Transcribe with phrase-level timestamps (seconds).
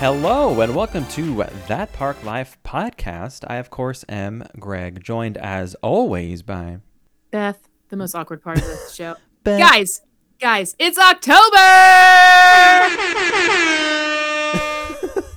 [0.00, 3.44] Hello and welcome to That Park Life podcast.
[3.48, 6.78] I, of course, am Greg, joined as always by
[7.30, 9.16] Beth, the most awkward part of this show.
[9.44, 9.60] Beth.
[9.60, 10.00] Guys,
[10.40, 11.58] guys, it's October!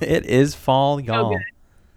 [0.00, 1.38] it is fall, y'all.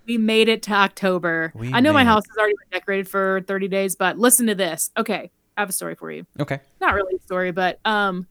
[0.06, 1.54] we made it to October.
[1.56, 2.12] We I know my made it.
[2.12, 4.92] house has already been decorated for 30 days, but listen to this.
[4.98, 6.26] Okay, I have a story for you.
[6.38, 6.60] Okay.
[6.82, 8.28] Not really a story, but um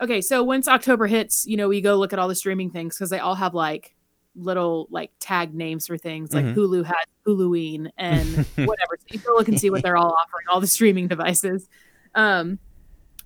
[0.00, 2.96] okay, so once October hits, you know, we go look at all the streaming things
[2.96, 3.94] because they all have like
[4.36, 6.54] little like tag names for things like Mhm.
[6.54, 6.96] Hulu has
[7.26, 8.96] Huluween and whatever.
[8.98, 11.68] So you go look and see what they're all offering, all the streaming devices.
[12.14, 12.58] Um,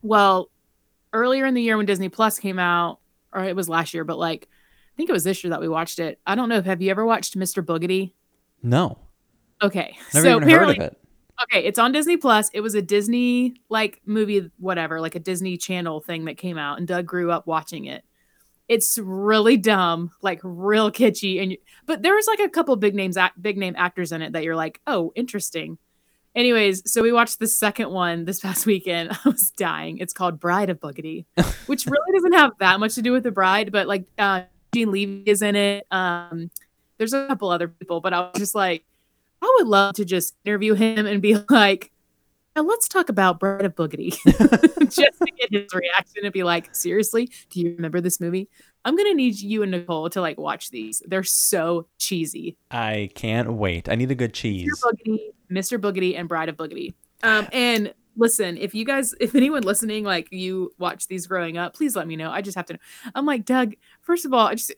[0.03, 0.51] well,
[1.13, 2.99] earlier in the year when Disney Plus came out,
[3.33, 5.69] or it was last year, but like I think it was this year that we
[5.69, 6.21] watched it.
[6.27, 6.63] I don't know.
[6.63, 7.65] Have you ever watched Mr.
[7.65, 8.13] Boogedy?
[8.63, 8.99] No,
[9.63, 10.99] Okay, never so apparently, of it.
[11.43, 12.51] Okay, it's on Disney Plus.
[12.55, 16.79] It was a Disney like movie, whatever, like a Disney Channel thing that came out,
[16.79, 18.05] and Doug grew up watching it.
[18.69, 22.95] It's really dumb, like real kitschy, and you- but there was like a couple big
[22.95, 25.77] names, big name actors in it that you're like, oh, interesting.
[26.35, 29.11] Anyways, so we watched the second one this past weekend.
[29.13, 29.99] I was dying.
[29.99, 31.27] It's called Bride of Boogedy,
[31.67, 34.43] which really doesn't have that much to do with the bride, but like uh,
[34.75, 35.87] Gene Levy is in it.
[35.91, 36.51] Um,
[36.97, 38.85] there's a couple other people, but I was just like,
[39.43, 41.91] I would love to just interview him and be like,
[42.57, 44.11] now let's talk about Bride of Boogedy.
[44.85, 48.49] just to get his reaction and be like, seriously, do you remember this movie?
[48.85, 51.03] I'm gonna need you and Nicole to like watch these.
[51.07, 52.57] They're so cheesy.
[52.71, 53.89] I can't wait.
[53.89, 54.69] I need a good cheese.
[54.71, 54.93] Mr.
[54.93, 55.19] Boogedy,
[55.51, 55.81] Mr.
[55.81, 56.95] Boogedy, and Bride of Boogedy.
[57.23, 61.75] Um, and listen, if you guys, if anyone listening, like you watch these growing up,
[61.75, 62.31] please let me know.
[62.31, 62.79] I just have to know.
[63.15, 64.75] I'm like, Doug, first of all, I just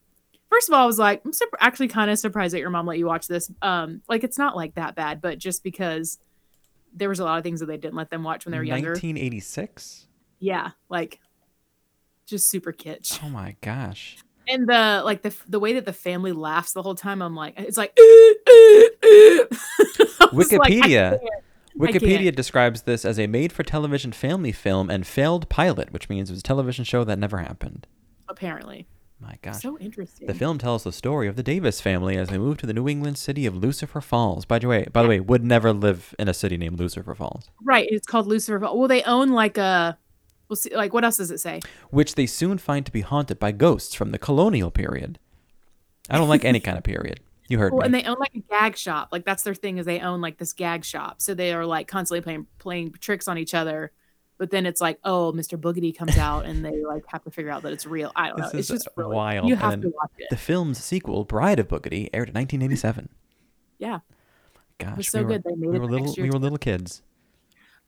[0.50, 2.86] first of all, I was like, I'm surp- actually kind of surprised that your mom
[2.86, 3.50] let you watch this.
[3.62, 6.18] Um, like it's not like that bad, but just because
[6.94, 8.64] there was a lot of things that they didn't let them watch when they were
[8.64, 8.90] younger.
[8.90, 10.06] 1986.
[10.38, 11.20] Yeah, like
[12.26, 13.20] just super kitsch.
[13.22, 14.18] Oh my gosh.
[14.48, 17.54] And the like the the way that the family laughs the whole time, I'm like,
[17.58, 19.44] it's like eh, eh, eh.
[20.20, 21.18] I was like, Wikipedia.
[21.78, 26.40] Wikipedia describes this as a made-for-television family film and failed pilot, which means it was
[26.40, 27.86] a television show that never happened.
[28.30, 28.86] apparently.
[29.18, 29.62] My gosh.
[29.62, 30.26] So interesting.
[30.26, 32.86] The film tells the story of the Davis family as they move to the New
[32.86, 34.44] England city of Lucifer Falls.
[34.44, 37.50] By the way, by the way, would never live in a city named Lucifer Falls,
[37.62, 37.88] Right.
[37.90, 38.60] It's called Lucifer.
[38.60, 39.96] Fall- Well, they own like a.
[40.48, 40.74] We'll see.
[40.76, 41.60] Like, what else does it say?
[41.90, 45.18] which they soon find to be haunted by ghosts from the colonial period.
[46.10, 47.20] I don't like any kind of period.
[47.48, 47.86] You heard Well, me.
[47.86, 49.08] and they own like a gag shop.
[49.12, 51.22] Like that's their thing is they own like this gag shop.
[51.22, 53.92] So they are like constantly playing playing tricks on each other.
[54.38, 55.58] But then it's like, oh, Mr.
[55.58, 58.12] Boogedy comes out, and they like have to figure out that it's real.
[58.14, 58.44] I don't know.
[58.50, 60.26] This It's is just really, wild, You have and to watch it.
[60.28, 63.08] the film's sequel, Bride of Boogedy, aired in 1987.
[63.78, 64.00] Yeah.
[64.78, 65.44] Gosh, so we were, good.
[65.44, 66.14] They made we it were little.
[66.18, 67.02] We were little kids.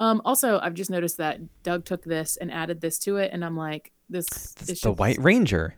[0.00, 0.22] Um.
[0.24, 3.56] Also, I've just noticed that Doug took this and added this to it, and I'm
[3.56, 4.26] like, this.
[4.26, 5.74] It's this the White Ranger.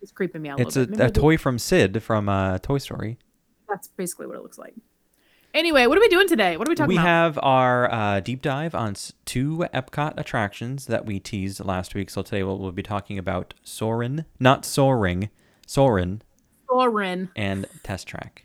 [0.00, 0.60] just creeping me out.
[0.60, 3.18] It's a, a toy from Sid from uh, Toy Story.
[3.68, 4.74] That's basically what it looks like.
[5.56, 6.58] Anyway, what are we doing today?
[6.58, 7.02] What are we talking we about?
[7.02, 8.94] We have our uh, deep dive on
[9.24, 12.10] two Epcot attractions that we teased last week.
[12.10, 15.30] So today we'll, we'll be talking about Soarin', not Soaring,
[15.66, 16.20] Soarin',
[16.68, 17.30] Thorin.
[17.34, 18.44] and Test Track.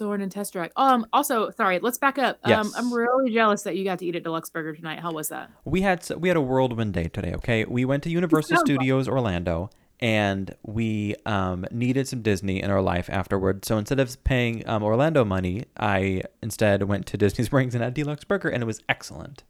[0.00, 0.72] Thorn and Test Track.
[0.76, 1.06] Um.
[1.12, 1.78] Also, sorry.
[1.78, 2.40] Let's back up.
[2.42, 2.50] Um.
[2.50, 2.74] Yes.
[2.76, 4.98] I'm really jealous that you got to eat at D-Luxe Burger tonight.
[4.98, 5.48] How was that?
[5.64, 7.34] We had we had a whirlwind day today.
[7.36, 9.70] Okay, we went to Universal Studios Orlando,
[10.00, 13.64] and we um, needed some Disney in our life afterward.
[13.64, 17.94] So instead of paying um, Orlando money, I instead went to Disney Springs and had
[17.94, 19.44] D-Luxe Burger, and it was excellent.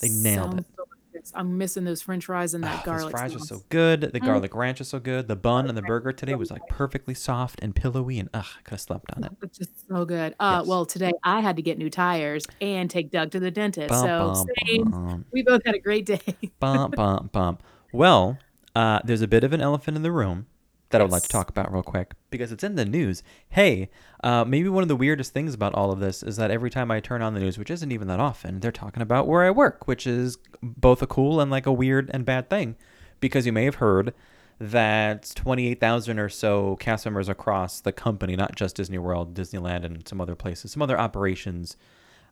[0.00, 0.66] They nailed Sounds it.
[0.76, 1.32] delicious.
[1.34, 3.02] I'm missing those French fries and that Oh, garlic.
[3.02, 4.00] those fries are so good.
[4.00, 4.24] The Mm.
[4.24, 5.28] garlic ranch is so good.
[5.28, 8.62] The bun and the burger today was like perfectly soft and pillowy, and ugh, I
[8.62, 9.32] could have slept on it.
[9.42, 10.34] It's just so good.
[10.40, 10.66] Uh, Yes.
[10.68, 13.90] well, today I had to get new tires and take Doug to the dentist.
[13.90, 14.84] Bum, so bum, same.
[14.90, 16.22] bum, We both had a great day.
[16.60, 17.58] bum, bum, bum.
[17.92, 18.38] Well,
[18.74, 20.46] uh, there's a bit of an elephant in the room
[20.90, 23.22] that I would like to talk about real quick because it's in the news.
[23.48, 23.90] Hey,
[24.24, 26.90] uh, maybe one of the weirdest things about all of this is that every time
[26.90, 29.50] I turn on the news, which isn't even that often, they're talking about where I
[29.50, 32.76] work, which is both a cool and like a weird and bad thing.
[33.20, 34.14] Because you may have heard
[34.58, 40.06] that 28,000 or so cast members across the company, not just Disney World, Disneyland, and
[40.08, 41.76] some other places, some other operations,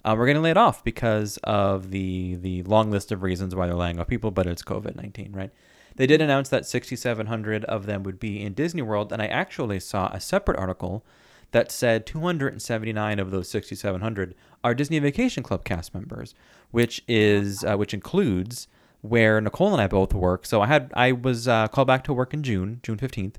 [0.05, 3.75] uh, we're getting laid off because of the the long list of reasons why they're
[3.75, 5.51] laying off people, but it's COVID 19, right?
[5.99, 9.81] They did announce that 6,700 of them would be in Disney World, and I actually
[9.81, 11.05] saw a separate article
[11.51, 16.37] that said 279 of those 6,700 are Disney Vacation Club cast members,
[16.71, 18.69] which is uh, which includes
[19.01, 20.47] where Nicole and I both work.
[20.47, 23.35] So I had I was uh, called back to work in June, June 15th,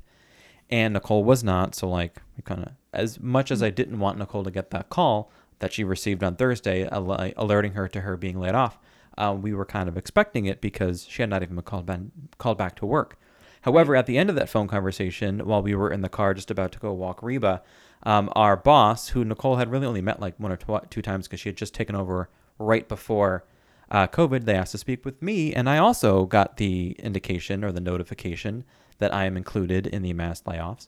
[0.70, 1.76] and Nicole was not.
[1.76, 4.90] So like we kind of as much as I didn't want Nicole to get that
[4.90, 8.78] call, that she received on Thursday, al- alerting her to her being laid off.
[9.19, 12.12] Uh, we were kind of expecting it because she had not even been called, ben,
[12.38, 13.19] called back to work.
[13.63, 16.50] However, at the end of that phone conversation, while we were in the car just
[16.50, 17.62] about to go walk Reba,
[18.04, 21.27] um, our boss, who Nicole had really only met like one or tw- two times
[21.27, 23.44] because she had just taken over right before
[23.92, 27.71] uh, COVID, they asked to speak with me, and I also got the indication or
[27.71, 28.63] the notification
[29.00, 30.88] that I am included in the mass layoffs.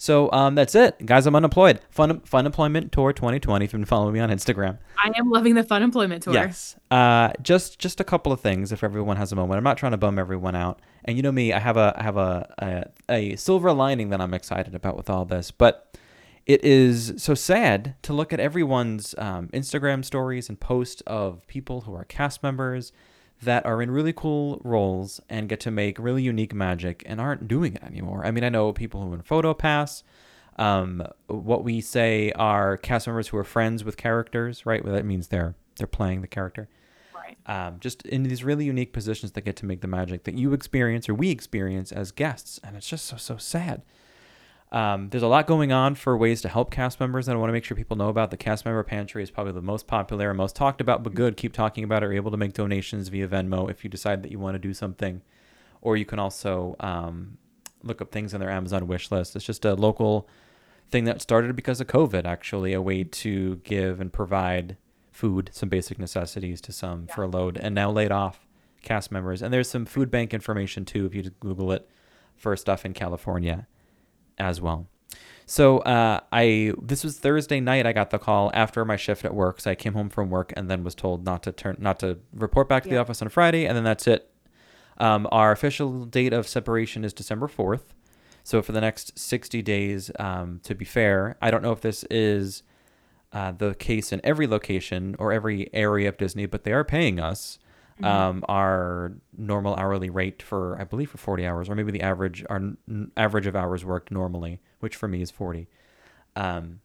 [0.00, 1.26] So um, that's it, guys.
[1.26, 1.80] I'm unemployed.
[1.90, 3.64] Fun Fun Employment Tour 2020.
[3.64, 4.78] If you've been following me on Instagram.
[4.96, 6.34] I am loving the Fun Employment Tour.
[6.34, 6.76] Yes.
[6.88, 8.70] Uh, just just a couple of things.
[8.70, 10.80] If everyone has a moment, I'm not trying to bum everyone out.
[11.04, 12.54] And you know me, I have a I have a
[13.10, 15.96] a, a silver lining that I'm excited about with all this, but
[16.46, 21.82] it is so sad to look at everyone's um, Instagram stories and posts of people
[21.82, 22.92] who are cast members
[23.42, 27.46] that are in really cool roles and get to make really unique magic and aren't
[27.46, 28.24] doing it anymore.
[28.26, 30.02] I mean, I know people who in PhotoPass,
[30.56, 34.84] um, what we say are cast members who are friends with characters, right?
[34.84, 36.68] Well, that means they're they're playing the character.
[37.14, 37.36] Right.
[37.46, 40.52] Um, just in these really unique positions that get to make the magic that you
[40.52, 43.82] experience or we experience as guests, and it's just so so sad.
[44.70, 47.48] Um, there's a lot going on for ways to help cast members and I want
[47.48, 48.30] to make sure people know about.
[48.30, 51.36] The cast member pantry is probably the most popular and most talked about, but good.
[51.38, 52.06] Keep talking about it.
[52.06, 54.74] You're able to make donations via Venmo if you decide that you want to do
[54.74, 55.22] something,
[55.80, 57.38] or you can also um,
[57.82, 59.34] look up things on their Amazon wish list.
[59.36, 60.28] It's just a local
[60.90, 64.76] thing that started because of COVID, actually, a way to give and provide
[65.10, 67.14] food, some basic necessities to some Yeah.
[67.14, 68.46] furloughed and now laid off
[68.82, 69.40] cast members.
[69.40, 71.88] And there's some food bank information too, if you just Google it
[72.36, 73.66] for stuff in California
[74.38, 74.86] as well.
[75.46, 77.86] So uh, I this was Thursday night.
[77.86, 79.60] I got the call after my shift at work.
[79.60, 82.18] So I came home from work and then was told not to turn not to
[82.34, 84.30] report back to the office on Friday, and then that's it.
[84.98, 87.94] Um, our official date of separation is December fourth.
[88.44, 92.04] So for the next sixty days, um, to be fair, I don't know if this
[92.10, 92.62] is
[93.32, 97.18] uh, the case in every location or every area of Disney, but they are paying
[97.20, 97.58] us
[98.02, 102.44] um, our normal hourly rate for, I believe, for 40 hours, or maybe the average,
[102.48, 105.68] our n- average of hours worked normally, which for me is 40.
[106.36, 106.80] Um,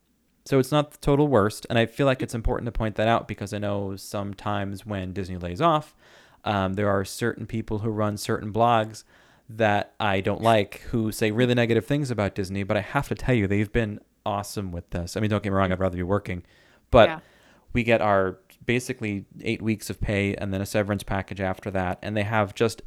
[0.46, 3.08] so it's not the total worst, and I feel like it's important to point that
[3.08, 5.96] out because I know sometimes when Disney lays off,
[6.44, 9.04] um, there are certain people who run certain blogs
[9.50, 13.16] that I don't like who say really negative things about Disney, but I have to
[13.16, 15.16] tell you, they've been awesome with this.
[15.16, 16.44] I mean, don't get me wrong, I'd rather be working,
[16.92, 17.20] but Yeah.
[17.72, 22.00] we get our basically eight weeks of pay and then a severance package after that,
[22.02, 22.82] and they have just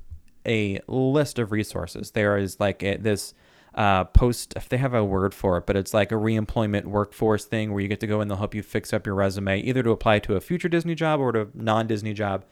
[0.47, 2.13] a list of resources.
[2.13, 3.35] There is like a, this
[3.75, 7.45] uh, post, if they have a word for it, but it's like a reemployment workforce
[7.45, 9.83] thing where you get to go and they'll help you fix up your resume, either
[9.83, 12.45] to apply to a future Disney job or to a non-Disney job.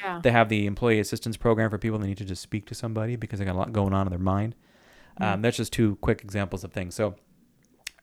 [0.00, 0.20] Yeah.
[0.22, 3.16] They have the employee assistance program for people that need to just speak to somebody
[3.16, 4.54] because they got a lot going on in their mind.
[5.20, 6.94] Um, that's just two quick examples of things.
[6.94, 7.16] So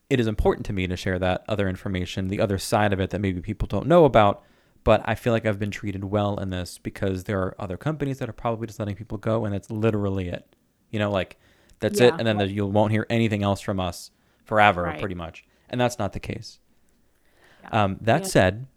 [0.10, 3.12] it is important to me to share that other information, the other side of it
[3.12, 4.44] that maybe people don't know about.
[4.86, 8.20] But I feel like I've been treated well in this because there are other companies
[8.20, 10.56] that are probably just letting people go, and that's literally it.
[10.92, 11.38] You know, like
[11.82, 14.12] that's it, and then there- you won't hear anything else from us
[14.46, 15.00] forever, Right.
[15.00, 15.44] pretty much.
[15.70, 16.60] And that's not the case.
[17.64, 17.84] Yeah.
[17.84, 18.28] Um, that Yeah.
[18.28, 18.68] said,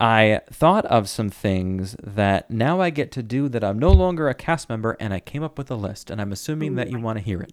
[0.00, 4.28] I thought of some things that now I get to do that I'm no longer
[4.28, 6.90] a cast member, and I came up with a list, and I'm assuming Ooh, that
[6.90, 7.52] you want to hear it.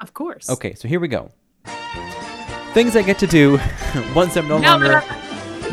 [0.00, 0.48] Of course.
[0.50, 1.30] Okay, so here we go.
[2.74, 3.58] Things I get to do
[4.14, 5.00] once I'm no No, longer no,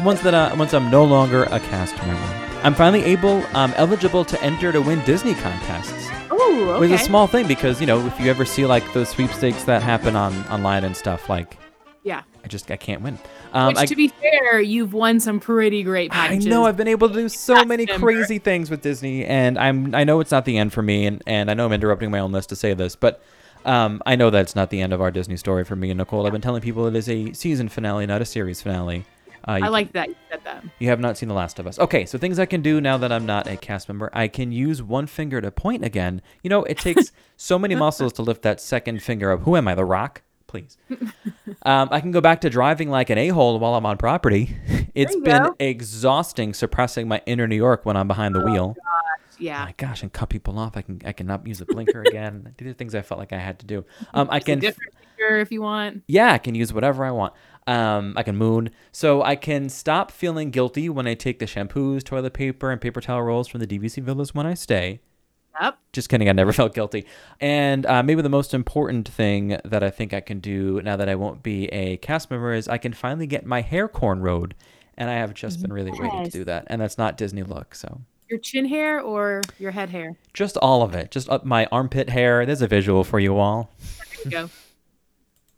[0.05, 2.45] once that uh, once I'm no longer a cast member.
[2.63, 6.09] I'm finally able, um, eligible to enter to win Disney contests.
[6.31, 6.93] Ooh, okay.
[6.93, 9.81] Is a small thing because you know if you ever see like those sweepstakes that
[9.81, 11.57] happen on online and stuff, like
[12.03, 12.21] yeah.
[12.43, 13.17] I just I can't win.
[13.51, 16.87] Um, Which, I, to be fair, you've won some pretty great I know I've been
[16.87, 18.05] able to do so many member.
[18.05, 21.23] crazy things with Disney, and I'm I know it's not the end for me, and,
[21.25, 23.23] and I know I'm interrupting my own list to say this, but
[23.65, 26.27] um, I know that's not the end of our Disney story for me and Nicole.
[26.27, 29.05] I've been telling people it is a season finale, not a series finale.
[29.47, 30.63] Uh, I like that you said that.
[30.79, 31.77] You have not seen The Last of Us.
[31.79, 34.09] Okay, so things I can do now that I'm not a cast member.
[34.13, 36.21] I can use one finger to point again.
[36.41, 39.41] You know, it takes so many muscles to lift that second finger up.
[39.41, 40.21] Who am I, The Rock?
[40.47, 40.77] Please.
[41.63, 44.55] Um, I can go back to driving like an a hole while I'm on property.
[44.95, 45.49] It's been go.
[45.49, 48.75] Oh, exhausting suppressing my inner New York when I'm behind the wheel.
[48.75, 49.65] Gosh, Yeah.
[49.65, 50.77] My gosh, and cut people off.
[50.77, 52.53] I can I cannot use a blinker again.
[52.57, 53.83] These are things I felt like I had to do.
[54.13, 56.03] Um, I can if you want.
[56.07, 57.33] yeah, I can use whatever I want.
[57.67, 58.69] Um, I can moon.
[58.91, 63.01] So I can stop feeling guilty when I take the shampoos, toilet paper, and paper
[63.01, 64.99] towel rolls from the DVC villas when I stay.
[65.59, 65.77] Yep.
[65.93, 67.05] Just kidding, I never felt guilty.
[67.39, 71.09] And uh, maybe the most important thing that I think I can do now that
[71.09, 74.51] I won't be a cast member is I can finally get my hair cornrowed.
[74.97, 76.67] And I have just been really waiting to do that.
[76.67, 80.15] And that's not Disney look, so Your chin hair or your head hair?
[80.33, 81.11] just all of it.
[81.11, 82.45] Just up my armpit hair.
[82.45, 83.71] There's a visual for you all.
[83.79, 84.49] There you go.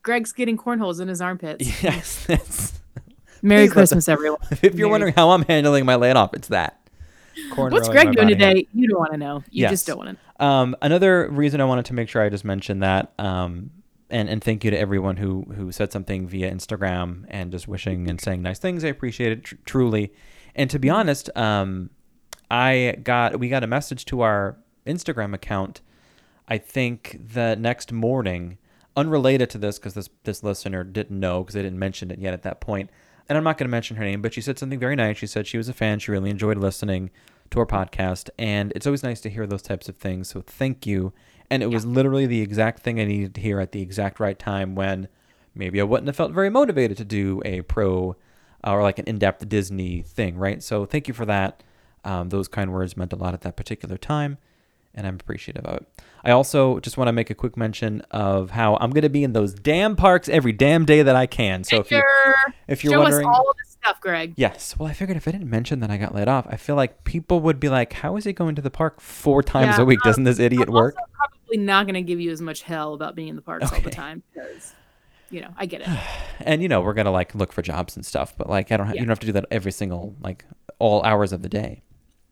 [0.07, 1.67] Greg's getting cornholes in his armpits.
[1.83, 2.79] Yes, that's
[3.41, 4.39] Merry Christmas, everyone.
[4.51, 6.79] if you're Merry- wondering how I'm handling my layoff, it's that.
[7.51, 8.65] Corn What's Greg doing today?
[8.73, 9.43] You don't want to know.
[9.51, 9.71] You Yes.
[9.71, 10.43] just don't want to.
[10.45, 13.69] Um, another reason I wanted to make sure I just mentioned that, um,
[14.09, 18.09] and and thank you to everyone who who said something via Instagram and just wishing
[18.09, 18.83] and saying nice things.
[18.85, 20.13] I appreciate it tr- truly.
[20.55, 21.89] And to be honest, um,
[22.49, 25.81] I got we got a message to our Instagram account.
[26.47, 28.57] I think the next morning,
[28.97, 32.33] unrelated to this, because this this listener didn't know because they didn't mention it yet
[32.33, 32.89] at that point.
[33.29, 35.17] And I'm not going to mention her name, but she said something very nice.
[35.17, 35.99] She said she was a fan.
[35.99, 37.11] She really enjoyed listening
[37.51, 40.27] to our podcast, and it's always nice to hear those types of things.
[40.27, 41.13] So thank you.
[41.49, 44.37] And it was literally the exact thing I needed to hear at the exact right
[44.37, 45.07] time when
[45.55, 48.17] maybe I wouldn't have felt very motivated to do a pro
[48.65, 50.61] uh, or like an in-depth Disney thing, right?
[50.61, 51.63] So thank you for that.
[52.03, 54.37] Um, those kind words meant a lot at that particular time,
[54.97, 55.87] and I'm appreciative of it.
[56.25, 59.23] I also just want to make a quick mention of how I'm going to be
[59.23, 61.63] in those damn parks every damn day that I can.
[61.63, 62.03] So if you
[62.67, 64.33] if you're Show wondering, us all of this stuff, Greg.
[64.35, 64.75] yes.
[64.77, 67.05] Well, I figured if I didn't mention that I got laid off, I feel like
[67.05, 69.85] people would be like, "How is he going to the park four times Yeah, a
[69.85, 69.99] week?
[70.03, 72.93] um, Doesn't this idiot I'm work?" probably not going to give you as much hell
[72.93, 74.73] about being in the parks all the time because,
[75.29, 75.87] you know, I get it.
[76.41, 78.85] And you know, we're gonna like look for jobs and stuff, but like I don't,
[78.87, 79.01] ha- Yeah.
[79.01, 80.45] you don't have to do that every single like
[80.79, 81.81] all hours of the day.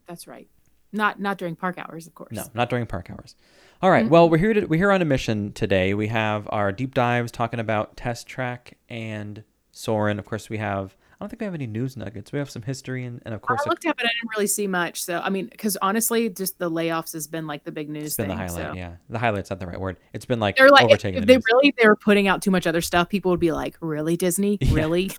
[0.08, 0.48] That's right.
[0.96, 2.32] Not not during park hours, of course.
[2.32, 3.36] No, not during park hours.
[3.82, 5.94] All right, Well, we're here to we're here on a mission today.
[5.94, 10.18] We have our deep dives talking about Test Track and Soarin'.
[10.18, 10.96] Of course, we have.
[11.14, 12.32] I don't think we have any news nuggets.
[12.34, 14.48] We have some history and, and of course, I looked up and I didn't really
[14.48, 15.02] see much.
[15.04, 18.16] So I mean, because honestly, just the layoffs has been like the big news it's
[18.16, 18.38] been thing.
[18.38, 18.72] the highlight.
[18.72, 18.74] so.
[18.74, 19.98] Yeah, the highlight's not the right word.
[20.14, 21.44] It's been like They're like, if, overtaking if the they news.
[21.52, 24.18] really if they were putting out too much other stuff, people would be like, "Really,
[24.18, 24.58] Disney?
[24.72, 25.12] Really?"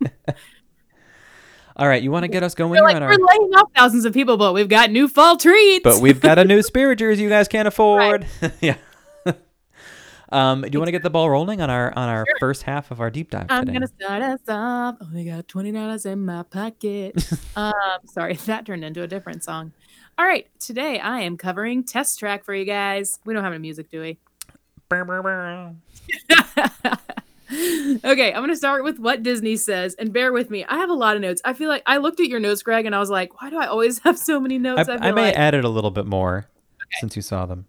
[1.76, 3.18] All right, you want to get us going here like, on "We're our.
[3.18, 6.44] laying off thousands of people, but we've got new fall treats." But we've got a
[6.44, 8.26] new spirit jersey you guys can't afford.
[8.60, 8.76] yeah.
[10.30, 12.90] um, do you want to get the ball rolling on our on our first half
[12.92, 13.72] of our deep dive I'm today?
[13.72, 14.96] gonna start us off.
[15.00, 17.16] Only got twenty dollars in my pocket.
[17.56, 17.72] um,
[18.06, 19.72] sorry, that turned into a different song.
[20.16, 23.18] All right, today I am covering test track for you guys.
[23.24, 24.18] We don't have any music, do we?
[28.04, 30.64] okay, I'm gonna start with what Disney says, and bear with me.
[30.64, 31.42] I have a lot of notes.
[31.44, 33.58] I feel like I looked at your notes, Greg, and I was like, why do
[33.58, 34.88] I always have so many notes?
[34.88, 35.36] I, feel I may like.
[35.36, 36.46] add it a little bit more
[37.00, 37.66] since you saw them.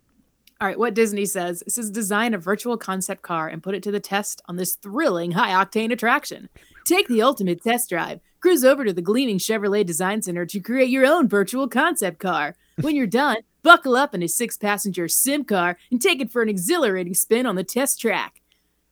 [0.62, 3.84] All right, what Disney says it says design a virtual concept car and put it
[3.84, 6.50] to the test on this thrilling high octane attraction.
[6.86, 8.22] Take the ultimate test drive.
[8.39, 12.55] Cruise over to the gleaming Chevrolet Design Center to create your own virtual concept car.
[12.79, 16.41] When you're done, buckle up in a six passenger sim car and take it for
[16.41, 18.41] an exhilarating spin on the test track.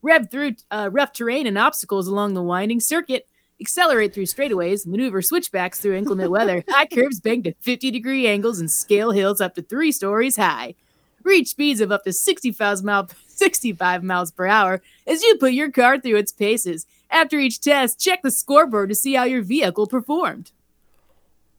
[0.04, 3.28] Rev through uh, rough terrain and obstacles along the winding circuit.
[3.60, 8.60] Accelerate through straightaways, maneuver switchbacks through inclement weather, high curves banked at 50 degree angles,
[8.60, 10.76] and scale hills up to three stories high
[11.24, 15.72] reach speeds of up to 65 miles 65 miles per hour as you put your
[15.72, 16.86] car through its paces.
[17.10, 20.52] After each test, check the scoreboard to see how your vehicle performed.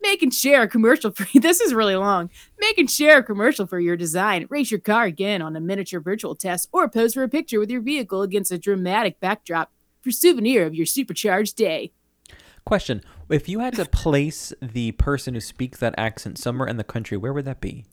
[0.04, 2.28] Make and share a commercial for this is really long.
[2.60, 4.46] Make and share a commercial for your design.
[4.50, 7.70] Race your car again on a miniature virtual test or pose for a picture with
[7.70, 11.90] your vehicle against a dramatic backdrop for souvenir of your supercharged day.
[12.66, 16.84] Question: If you had to place the person who speaks that accent somewhere in the
[16.84, 17.86] country, where would that be?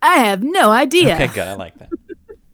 [0.00, 1.14] I have no idea.
[1.14, 1.48] Okay, good.
[1.48, 1.90] I like that.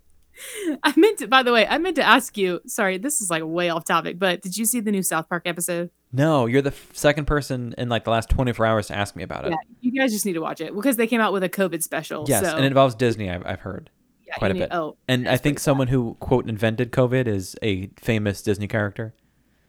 [0.82, 2.62] I meant to, by the way, I meant to ask you.
[2.66, 5.42] Sorry, this is like way off topic, but did you see the new South Park
[5.44, 5.90] episode?
[6.12, 9.22] No, you're the f- second person in like the last 24 hours to ask me
[9.22, 9.50] about it.
[9.52, 11.82] Yeah, you guys just need to watch it because they came out with a COVID
[11.82, 12.26] special.
[12.28, 13.30] Yes, so, and it involves Disney.
[13.30, 13.88] I've, I've heard
[14.26, 14.68] yeah, quite a need- bit.
[14.72, 19.14] Oh, and I think someone who quote invented COVID is a famous Disney character.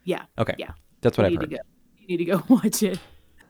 [0.04, 0.72] yeah, Okay, Yeah.
[1.02, 1.52] that's what you I've heard.
[1.52, 1.58] go.
[1.98, 3.00] You need to go watch it.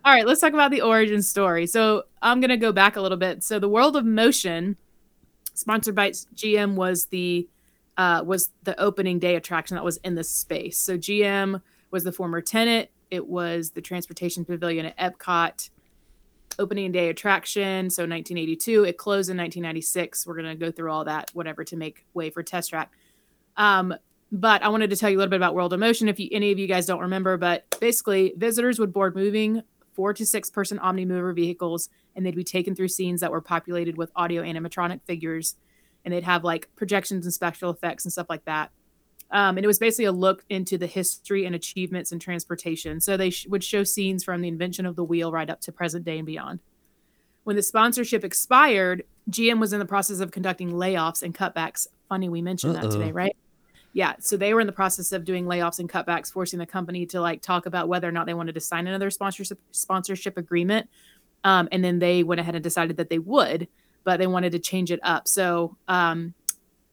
[0.05, 1.65] All right, let's talk about the origin story.
[1.65, 3.43] So I'm gonna go back a little bit.
[3.43, 4.75] So the World of Motion,
[5.55, 7.47] sponsored by GM, was the
[7.97, 10.77] uh, was the opening day attraction that was in the space.
[10.77, 11.61] So GM
[11.93, 12.89] was the former tenant.
[13.09, 15.69] It was the transportation pavilion at Epcot.
[16.59, 17.89] Opening day attraction.
[17.89, 18.83] So 1982.
[18.83, 20.27] It closed in 1996.
[20.27, 22.91] We're gonna go through all that, whatever, to make way for Test Track.
[23.55, 23.93] Um,
[24.31, 26.27] but I wanted to tell you a little bit about World of Motion if you,
[26.31, 27.37] any of you guys don't remember.
[27.37, 29.61] But basically, visitors would board moving
[29.93, 33.95] four to six person Omnimover vehicles, and they'd be taken through scenes that were populated
[33.95, 35.55] with audio animatronic figures,
[36.03, 38.71] and they'd have like projections and special effects and stuff like that.
[39.33, 43.01] Um, and it was basically a look into the history and achievements in transportation.
[43.01, 45.71] So they sh- would show scenes from the invention of the wheel right up to
[45.71, 46.59] present day and beyond.
[47.43, 51.87] When the sponsorship expired, GM was in the process of conducting layoffs and cutbacks.
[52.07, 52.91] Funny we mentioned that Uh-oh.
[52.91, 53.35] today, right?
[53.91, 57.05] Yeah, so they were in the process of doing layoffs and cutbacks, forcing the company
[57.07, 60.89] to like talk about whether or not they wanted to sign another sponsorship sponsorship agreement.
[61.43, 63.67] Um, and then they went ahead and decided that they would,
[64.03, 65.27] but they wanted to change it up.
[65.27, 66.33] So um,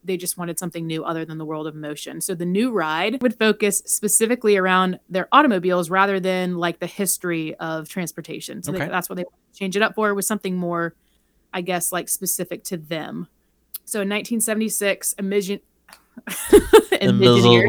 [0.02, 2.20] they just wanted something new other than the world of motion.
[2.20, 7.54] So the new ride would focus specifically around their automobiles rather than like the history
[7.56, 8.62] of transportation.
[8.62, 10.94] So they- that's what they change it up for was something more,
[11.52, 13.28] I guess, like specific to them.
[13.84, 15.60] So in 1976, Imagine.
[17.00, 17.64] Imagineers-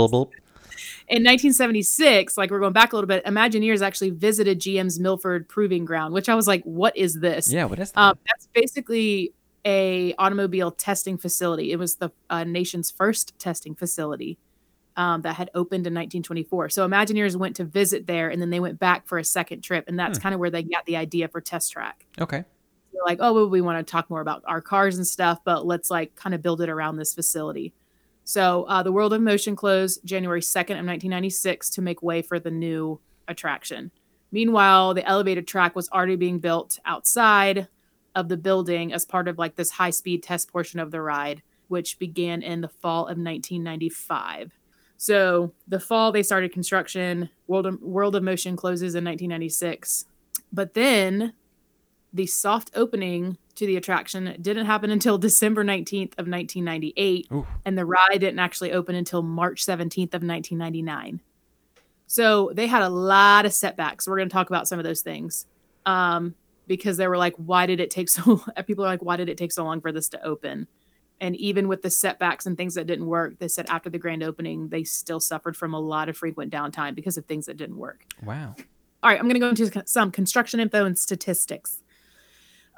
[1.08, 5.84] in 1976, like we're going back a little bit, Imagineers actually visited GM's Milford Proving
[5.84, 8.00] Ground, which I was like, "What is this?" Yeah, what is that?
[8.00, 9.34] Um, that's basically
[9.66, 11.72] a automobile testing facility.
[11.72, 14.38] It was the uh, nation's first testing facility
[14.98, 16.70] um, that had opened in 1924.
[16.70, 19.86] So Imagineers went to visit there, and then they went back for a second trip,
[19.88, 20.24] and that's Hmm.
[20.24, 22.06] kind of where they got the idea for Test Track.
[22.20, 22.44] okay.
[22.94, 25.66] They're like, "Oh, well, we want to talk more about our cars and stuff, but
[25.66, 27.74] let's like kind of build it around this facility."
[28.26, 32.38] So uh, the World of Motion closed January 2nd of 1996 to make way for
[32.40, 33.00] the new
[33.30, 33.92] attraction.
[34.34, 37.68] Meanwhile, the elevated track was already being built outside
[38.16, 41.42] of the building as part of like this high speed test portion of the ride,
[41.68, 44.52] which began in the fall of 1995.
[44.98, 47.30] So the fall they started construction.
[47.48, 50.06] World of, World of Motion closes in 1996,
[50.54, 51.34] but then
[52.14, 57.48] the soft opening to the attraction didn't happen until December 19th of 1998 Ooh.
[57.66, 61.22] and the ride didn't actually open until March 17th of 1999.
[62.08, 64.08] So they had a lot of setbacks.
[64.08, 65.46] We're going to talk about some of those things.
[65.86, 66.36] Um,
[66.72, 69.38] because they were like, why did it take so people are like, why did it
[69.38, 70.68] take so long for this to open?
[71.20, 74.24] And even with the setbacks and things that didn't work, they said after the grand
[74.24, 77.76] opening, they still suffered from a lot of frequent downtime because of things that didn't
[77.76, 78.06] work.
[78.24, 78.56] Wow.
[79.04, 81.84] All right, I'm going to go into some construction info and statistics.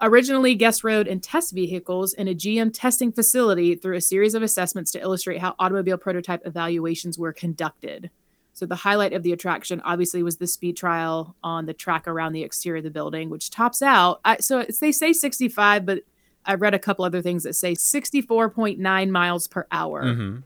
[0.02, 4.42] Originally guest road and test vehicles in a GM testing facility through a series of
[4.42, 8.10] assessments to illustrate how automobile prototype evaluations were conducted.
[8.54, 12.34] So the highlight of the attraction obviously was the speed trial on the track around
[12.34, 14.22] the exterior of the building, which tops out.
[14.24, 16.04] I, so it's, they say 65, but
[16.46, 20.38] I read a couple other things that say 64.9 miles per hour hmm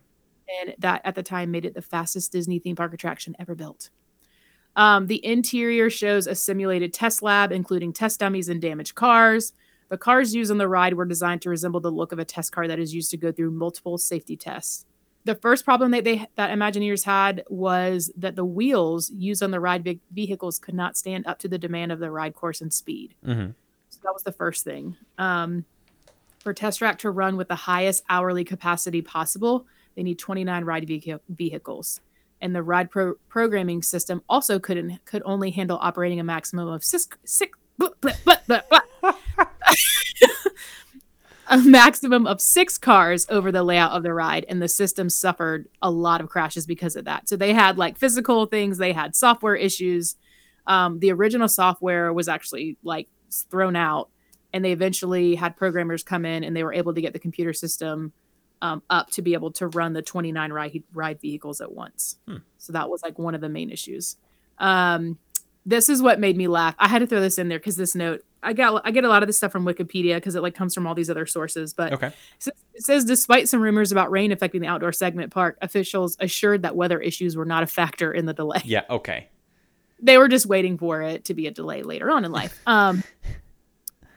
[0.48, 3.90] and that at the time made it the fastest Disney theme park attraction ever built.
[4.76, 9.54] Um, the interior shows a simulated test lab, including test dummies and damaged cars.
[9.90, 12.52] The cars used on the ride were designed to resemble the look of a test
[12.52, 14.86] car that is used to go through multiple safety tests.
[15.28, 19.60] The first problem that they that Imagineers had was that the wheels used on the
[19.60, 22.72] ride ve- vehicles could not stand up to the demand of the ride course and
[22.74, 23.14] speed.
[23.26, 23.48] hmm
[23.90, 24.96] So that was the first thing.
[25.18, 25.66] Um,
[26.40, 30.88] for Test Track to run with the highest hourly capacity possible, they need 29 ride
[30.88, 32.00] vehicle- vehicles.
[32.40, 36.86] And the ride pro- programming system also couldn't could only handle operating a maximum of
[36.86, 38.14] six, six blah, blah,
[38.48, 39.12] blah.
[41.50, 45.68] A maximum of six cars over the layout of the ride, and the system suffered
[45.82, 47.28] a lot of crashes because of that.
[47.30, 50.16] So they had like physical things, they had software issues.
[50.66, 54.10] Um, the original software was actually like thrown out
[54.54, 57.54] and they eventually had programmers come in and they were able to get the computer
[57.54, 58.12] system
[58.62, 62.38] um, up to be able to run the 29 ride, ride vehicles at once Hmm.
[62.58, 64.18] so that was like one of the main issues
[64.58, 65.20] um,
[65.66, 67.94] this is what made me laugh i had to throw this in there because this
[67.96, 70.54] note i got i get a lot of this stuff from wikipedia because it like
[70.56, 72.12] comes from all these other sources but Okay.
[72.40, 76.76] it says- despite some rumors about rain affecting the outdoor segment park officials assured that
[76.76, 78.84] weather issues were not a factor in the delay Yeah.
[78.90, 79.30] Okay.
[80.02, 82.60] they were just waiting for it to be a delay later on in life.
[82.68, 83.04] Um,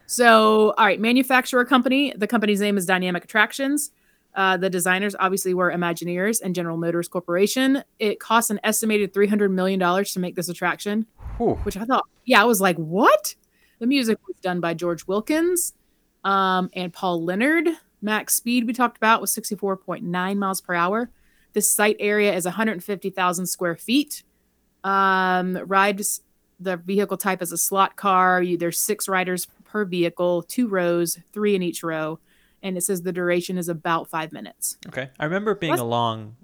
[0.07, 2.13] so, all right, manufacturer company.
[2.17, 3.93] The company's name is Dynamic Attractions.
[4.35, 7.83] Uh, the designers obviously were Imagineers and General Motors Corporation.
[7.99, 11.07] It costs an estimated three hundred million dollars to make this attraction,
[11.39, 11.55] Whew.
[11.63, 13.35] which I thought, yeah, I was like, what?
[13.81, 15.75] The music was done by George Wilkins
[16.23, 17.69] um, and Paul Leonard.
[18.03, 21.11] Max speed we talked about was sixty four point nine miles per hour.
[21.53, 24.23] The site area is one hundred fifty thousand square feet.
[24.85, 26.23] Um, rides
[26.59, 28.43] the vehicle type is a slot car.
[28.43, 32.19] You, there's six riders per vehicle, two rows, three in each row,
[32.63, 34.77] and it says the duration is about five minutes.
[34.89, 35.11] Okay.
[35.19, 36.37] I remember it being That's- a long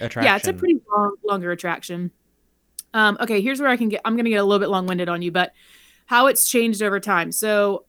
[0.00, 0.24] attraction.
[0.24, 2.10] Yeah, it's a pretty long, longer attraction.
[2.94, 4.02] Um, okay, here's where I can get.
[4.04, 5.52] I'm going to get a little bit long winded on you, but
[6.12, 7.32] how it's changed over time.
[7.32, 7.86] So,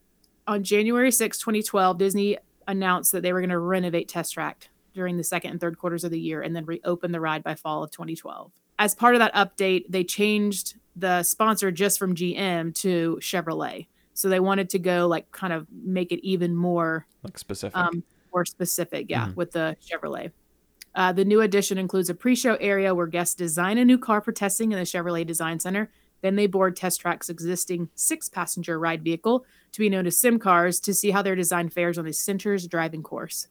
[0.47, 2.37] on January 6, 2012, Disney
[2.69, 6.05] announced that they were going to renovate Test Track during the second and third quarters
[6.05, 8.49] of the year, and then reopen the ride by fall of 2012.
[8.79, 13.87] As part of that update, they changed the sponsor just from GM to Chevrolet.
[14.13, 17.75] So they wanted to go like kind of make it even more like specific.
[17.75, 19.35] um, more specific, yeah, Mhm.
[19.35, 20.31] with the Chevrolet.
[20.95, 24.31] Uh, the new addition includes a pre-show area where guests design a new car for
[24.31, 25.91] testing in the Chevrolet Design Center.
[26.23, 30.79] Then they board Test Track's existing six-passenger ride vehicle, to be known as Sim Cars,
[30.79, 33.47] to see how their design fares on the center's driving course.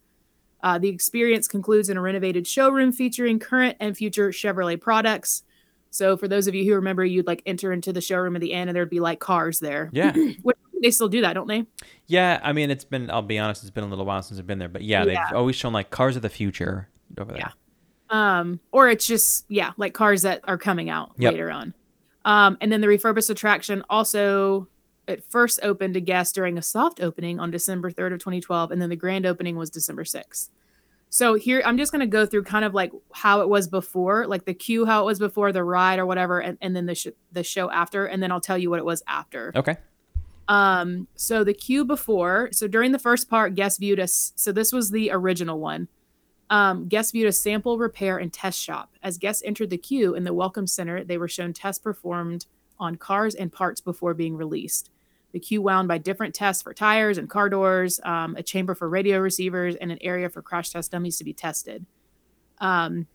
[0.63, 5.43] Uh, the experience concludes in a renovated showroom featuring current and future Chevrolet products.
[5.91, 8.51] So, for those of you who remember, you'd like enter into the showroom at the
[8.53, 10.11] end, and there'd be like cars there yeah.
[10.41, 11.65] which they still do that, don't they?
[12.07, 13.11] Yeah, I mean, it's been.
[13.11, 15.05] I'll be honest, it's been a little while since I've been there, but yeah, Yeah.
[15.27, 17.51] they've always shown like cars of the future over there.
[18.09, 18.39] Yeah.
[18.39, 21.33] um, or it's just yeah, like cars that are coming out Yep.
[21.33, 21.73] later on.
[22.25, 24.67] Um, and then the refurbished attraction also
[25.07, 28.81] it first opened to guests during a soft opening on December 3rd of 2012, and
[28.81, 30.49] then the grand opening was December 6th.
[31.09, 34.45] So here I'm just gonna go through kind of like how it was before, like
[34.45, 37.07] the queue, how it was before the ride or whatever, and, and then the sh-
[37.31, 39.51] the show after, and then I'll tell you what it was after.
[39.55, 39.77] Okay.
[40.47, 44.33] Um, so the queue before, so during the first part, guests viewed us.
[44.35, 45.87] So this was the original one.
[46.49, 48.91] Um, guests viewed a sample, repair, and test shop.
[49.01, 52.45] As guests entered the queue in the Welcome Center, they were shown tests performed
[52.79, 54.89] on cars and parts before being released.
[55.31, 58.87] The queue wound by different tests for tires and car doors, um, a chamber for
[58.87, 61.85] radio receivers, and an area for crash test dummies to be tested.
[62.59, 63.07] Um,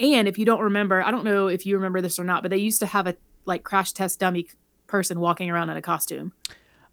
[0.00, 2.50] and if you don't remember, I don't know if you remember this or not, but
[2.50, 4.46] they used to have a like crash test dummy
[4.86, 6.32] person walking around in a costume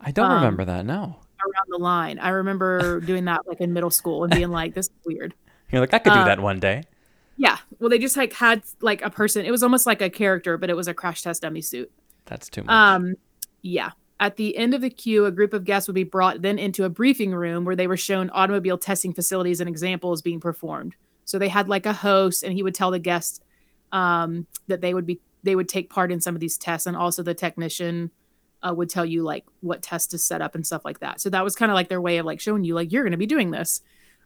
[0.01, 0.85] I don't Um, remember that.
[0.85, 1.17] No.
[1.39, 2.19] around the line.
[2.19, 5.33] I remember doing that like in middle school and being like, "This is weird."
[5.71, 6.83] You're like, I could do uh, that one day.
[7.37, 7.57] Yeah.
[7.79, 9.45] Well, they just like had like a person.
[9.45, 11.91] It was almost like a character, but it was a crash test dummy suit.
[12.25, 12.71] That's too much.
[12.71, 13.15] Um,
[13.61, 13.91] yeah.
[14.19, 16.83] At the end of the queue, a group of guests would be brought then into
[16.83, 20.95] a briefing room where they were shown automobile testing facilities and examples being performed.
[21.25, 23.39] So they had like a host, and he would tell the guests
[23.91, 26.95] um, that they would be they would take part in some of these tests, and
[26.95, 28.11] also the technician
[28.61, 31.19] uh, would tell you like what test to set up and stuff like that.
[31.19, 33.11] So that was kind of like their way of like showing you like you're going
[33.11, 33.81] to be doing this.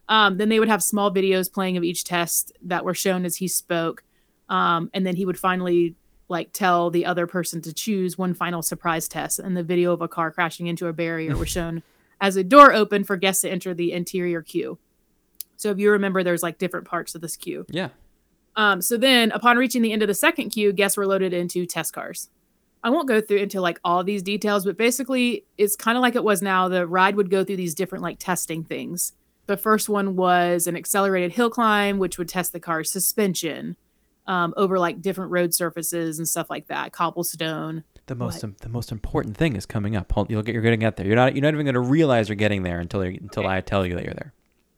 [0.08, 3.36] Um, then they would have small videos playing of each test that were shown as
[3.36, 4.04] he spoke,
[4.48, 5.96] um, and then he would finally
[6.28, 9.38] like tell the other person to choose one final surprise test.
[9.38, 11.82] And the video of a car crashing into a barrier was shown
[12.20, 14.78] as a door opened for guests to enter the interior queue.
[15.56, 17.66] So if you remember, there's like different parts of this queue.
[17.68, 17.88] yeah.
[18.56, 21.66] Um, so then, upon reaching the end of the second queue, guests were loaded into
[21.66, 22.30] test cars.
[22.82, 26.14] I won't go through into like all these details, but basically, it's kind of like
[26.14, 26.68] it was now.
[26.68, 29.12] The ride would go through these different like testing things.
[29.46, 33.76] The first one was an accelerated hill climb, which would test the car's suspension
[34.26, 37.84] um, over like different road surfaces and stuff like that, cobblestone.
[38.06, 40.12] The most the most important thing is coming up.
[40.28, 41.06] You'll get you're going to get there.
[41.06, 43.84] You're not you're not even going to realize you're getting there until until I tell
[43.86, 44.32] you that you're there.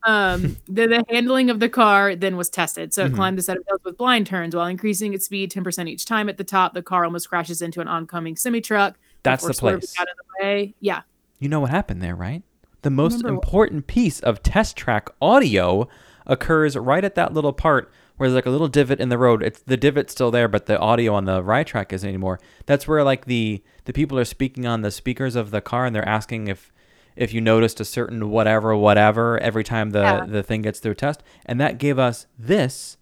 [0.05, 2.93] Um, the, the handling of the car then was tested.
[2.93, 3.15] So it Mhm.
[3.15, 6.29] climbed a set of hills with blind turns while increasing its speed 10% each time
[6.29, 6.73] at the top.
[6.73, 8.97] The car almost crashes into an oncoming semi truck.
[9.23, 9.93] That's the place.
[9.99, 10.73] Out of the way.
[10.79, 11.01] Yeah.
[11.39, 12.43] You know what happened there, right?
[12.81, 15.87] The most Remember what- important piece of test track audio
[16.25, 19.41] occurs right at that little part where there's like a little divot in the road.
[19.43, 22.39] It's the divot's still there, but the audio on the ride track isn't anymore.
[22.65, 25.95] That's where like the the people are speaking on the speakers of the car and
[25.95, 26.71] they're asking if
[27.15, 30.25] if you noticed a certain whatever whatever every time the Yeah.
[30.25, 32.97] the thing gets through test, and that gave us this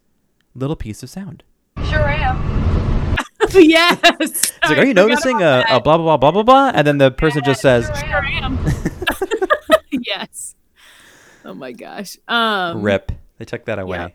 [0.56, 1.44] little piece of sound.
[1.90, 3.16] Sure am.
[3.54, 4.00] yes.
[4.20, 6.72] It's like, are you noticing a, a blah blah blah blah blah blah?
[6.74, 8.58] And then the person just says, Sure am.
[10.06, 10.56] yes.
[11.46, 12.18] Oh my gosh.
[12.28, 13.98] Um, "Rip." They took that away.
[13.98, 14.08] yeah.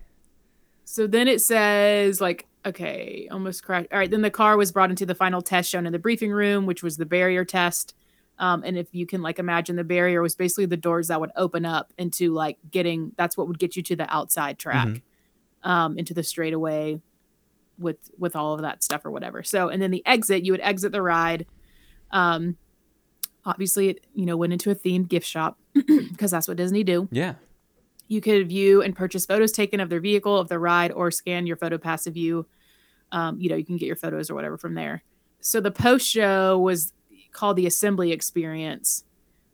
[0.85, 3.89] So then it says like, okay, almost crashed.
[3.93, 6.33] All right, then the car was brought into the final test shown in the briefing
[6.33, 7.95] room, which was the barrier test.
[8.39, 11.31] Um, and if you can like imagine, the barrier was basically the doors that would
[11.37, 13.13] open up into like getting.
[13.17, 15.03] That's what would get you to the outside track, Mhm.
[15.63, 17.01] um, into the straightaway,
[17.79, 19.43] with with all of that stuff or whatever.
[19.43, 21.47] So and then the exit, you would exit the ride.
[22.11, 22.57] Um,
[23.45, 27.09] obviously, it you know went into a themed gift shop because that's what Disney do.
[27.11, 27.35] Yeah.
[28.09, 31.47] You could view and purchase photos taken of their vehicle, of the ride, or scan
[31.47, 32.47] your photo pass to view.
[33.11, 35.03] Um, you know, you can get your photos or whatever from there.
[35.41, 36.93] So the post show was
[37.33, 39.05] called the Assembly Experience,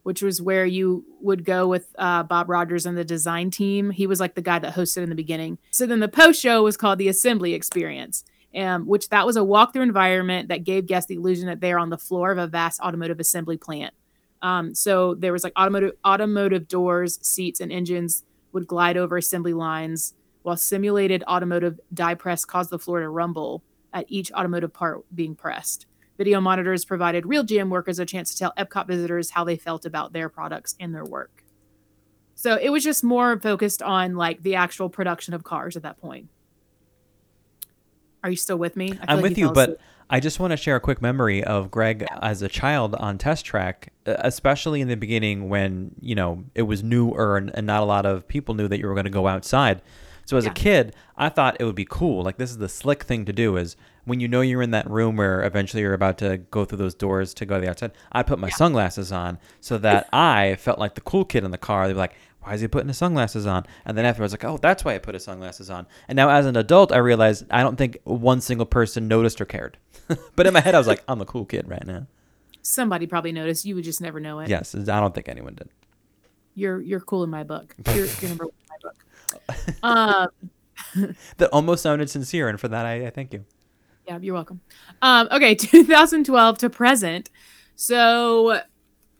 [0.03, 3.91] which was where you would go with uh, Bob Rogers and the design team.
[3.91, 5.59] He was like the guy that hosted in the beginning.
[5.71, 9.41] So then the post show was called the Assembly Experience, um, which that was a
[9.41, 12.81] walkthrough environment that gave guests the illusion that they're on the floor of a vast
[12.81, 13.95] automotive assembly plant.
[14.43, 19.53] Um, so there was like automotive automotive doors, seats, and engines would glide over assembly
[19.53, 25.05] lines, while simulated automotive die press caused the floor to rumble at each automotive part
[25.15, 25.87] being pressed.
[26.17, 29.85] Video monitors provided real GM workers a chance to tell Epcot visitors how they felt
[29.85, 31.45] about their products and their work.
[32.35, 36.01] So it was just more focused on like the actual production of cars at that
[36.01, 36.29] point.
[38.25, 38.93] Are you still with me?
[39.03, 39.81] I I'm like with you, but asleep.
[40.11, 43.45] I just want to share a quick memory of Greg as a child on test
[43.45, 47.87] track, especially in the beginning when you know it was newer and, and not a
[47.87, 49.83] lot of people knew that you were going to go outside.
[50.25, 50.51] So as Yeah.
[50.51, 52.23] a kid, I thought it would be cool.
[52.23, 54.89] Like this is the slick thing to do is when you know you're in that
[54.91, 57.93] room where eventually you're about to go through those doors to go to the outside.
[58.13, 61.59] I put my sunglasses on so that I felt like the cool kid in the
[61.59, 61.87] car.
[61.87, 62.15] They'd be like,
[62.49, 63.67] why is he putting his sunglasses on?
[63.85, 65.87] And then afterwards, like, oh, that's why I put his sunglasses on.
[66.09, 69.45] And now as an adult, I realized I don't think one single person noticed or
[69.45, 69.77] cared.
[70.35, 72.07] but in my head, I was like, I'm a cool kid right now.
[72.63, 73.67] Somebody probably noticed.
[73.67, 74.49] You would just never know it.
[74.49, 75.69] Yes, I don't think anyone did.
[76.55, 77.77] You're you're cool in my book.
[77.95, 80.35] You're, you're number one in my book.
[81.03, 83.45] Um, That almost sounded sincere, and for that, I, I thank you.
[84.07, 84.61] Yeah, you're welcome.
[85.03, 87.31] Um, okay, 2012 to present.
[87.77, 88.61] So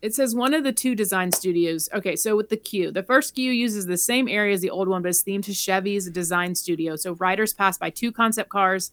[0.03, 1.89] it says one of the two design studios.
[1.93, 4.89] Okay, so with the queue, the first queue uses the same area as the old
[4.89, 6.97] one, but it's themed to Chevy's design studio.
[6.97, 8.93] So riders pass by two concept cars,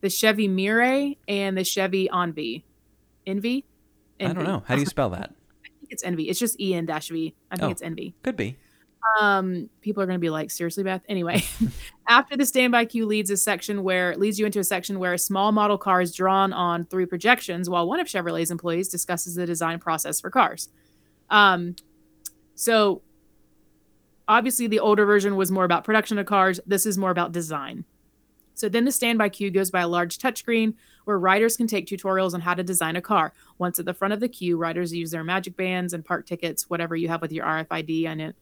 [0.00, 2.64] the Chevy Miray and the Chevy Envy.
[3.26, 3.64] Envy?
[4.20, 4.62] I don't know.
[4.66, 5.34] How do you spell that?
[5.64, 6.28] I think it's Envy.
[6.30, 7.34] It's just E N dash V.
[7.50, 7.70] I think Oh.
[7.72, 8.14] it's Envy.
[8.22, 8.56] Could be.
[9.20, 11.02] Um people are going to be like seriously beth?
[11.08, 11.42] Anyway
[12.08, 15.18] after the standby queue leads a section where leads you into a section where a
[15.18, 19.46] small model car is drawn on three projections while one of chevrolet's employees discusses the
[19.46, 20.68] design process for cars.
[21.30, 21.76] Um
[22.54, 23.02] so
[24.28, 26.60] obviously the older version was more about production of cars.
[26.66, 27.84] This is more about design.
[28.54, 32.32] So then the standby queue goes by a large touchscreen where riders can take tutorials
[32.32, 33.32] on how to design a car.
[33.58, 36.68] Once at the front of the queue, riders use their magic bands and park tickets,
[36.70, 38.34] whatever you have with your RFID on it,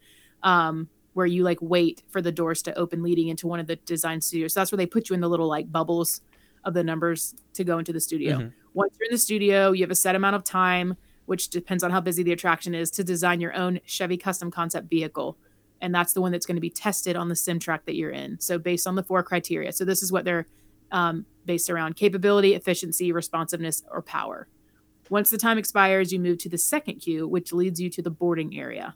[0.44, 3.76] um, where you like wait for the doors to open leading into one of the
[3.76, 4.52] design studios.
[4.52, 6.20] So that's where they put you in the little like bubbles
[6.64, 8.38] of the numbers to go into the studio.
[8.38, 8.52] Mhm.
[8.74, 11.90] Once you're in the studio, you have a set amount of time, which depends on
[11.90, 15.36] how busy the attraction is, to design your own Chevy custom concept vehicle.
[15.80, 18.10] And that's the one that's going to be tested on the sim track that you're
[18.10, 18.40] in.
[18.40, 19.72] So based on the four criteria.
[19.72, 20.46] So this is what they're
[20.90, 24.48] um, based around capability, efficiency, responsiveness, or power.
[25.10, 28.10] Once the time expires, you move to the second queue, which leads you to the
[28.10, 28.94] boarding area.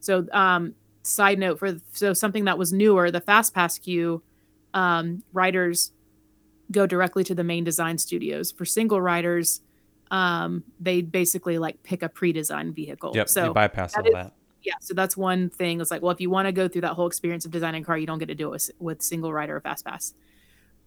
[0.00, 4.22] So, um, side note for so something that was newer, the fast pass queue,
[4.74, 5.92] um, riders
[6.70, 8.50] go directly to the main design studios.
[8.52, 9.60] For single riders,
[10.10, 13.12] um, they basically like pick a pre-designed vehicle.
[13.14, 13.28] Yep.
[13.28, 14.32] So you bypass that all is- that.
[14.62, 15.80] yeah, so that's one thing.
[15.80, 17.84] It's like, well, if you want to go through that whole experience of designing a
[17.84, 20.14] car, you don't get to do it with, with single rider or fast pass.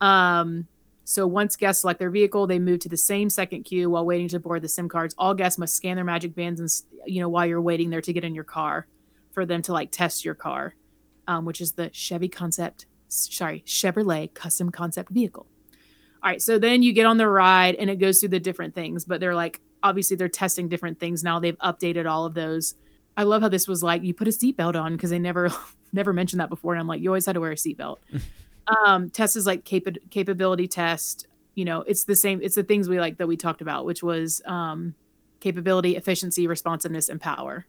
[0.01, 0.67] Um,
[1.03, 4.27] so once guests select their vehicle, they move to the same second queue while waiting
[4.29, 5.13] to board the SIM cars.
[5.19, 6.69] All guests must scan their magic bands and
[7.05, 8.87] you know while you're waiting there to get in your car
[9.35, 10.73] for them to like test your car,
[11.27, 15.45] um, which is the Chevy Concept, sorry, Chevrolet Custom Concept Vehicle.
[16.23, 18.73] All right, so then you get on the ride and it goes through the different
[18.73, 21.39] things, but they're like obviously they're testing different things now.
[21.39, 22.73] They've updated all of those.
[23.15, 25.51] I love how this was like you put a seatbelt on because they never
[25.93, 27.97] never mentioned that before, and I'm like you always had to wear a seatbelt.
[28.85, 31.27] um, test is like capa- capability test.
[31.53, 32.39] You know, it's the same.
[32.41, 34.95] It's the things we like that we talked about, which was um,
[35.41, 37.65] capability, efficiency, responsiveness, and power.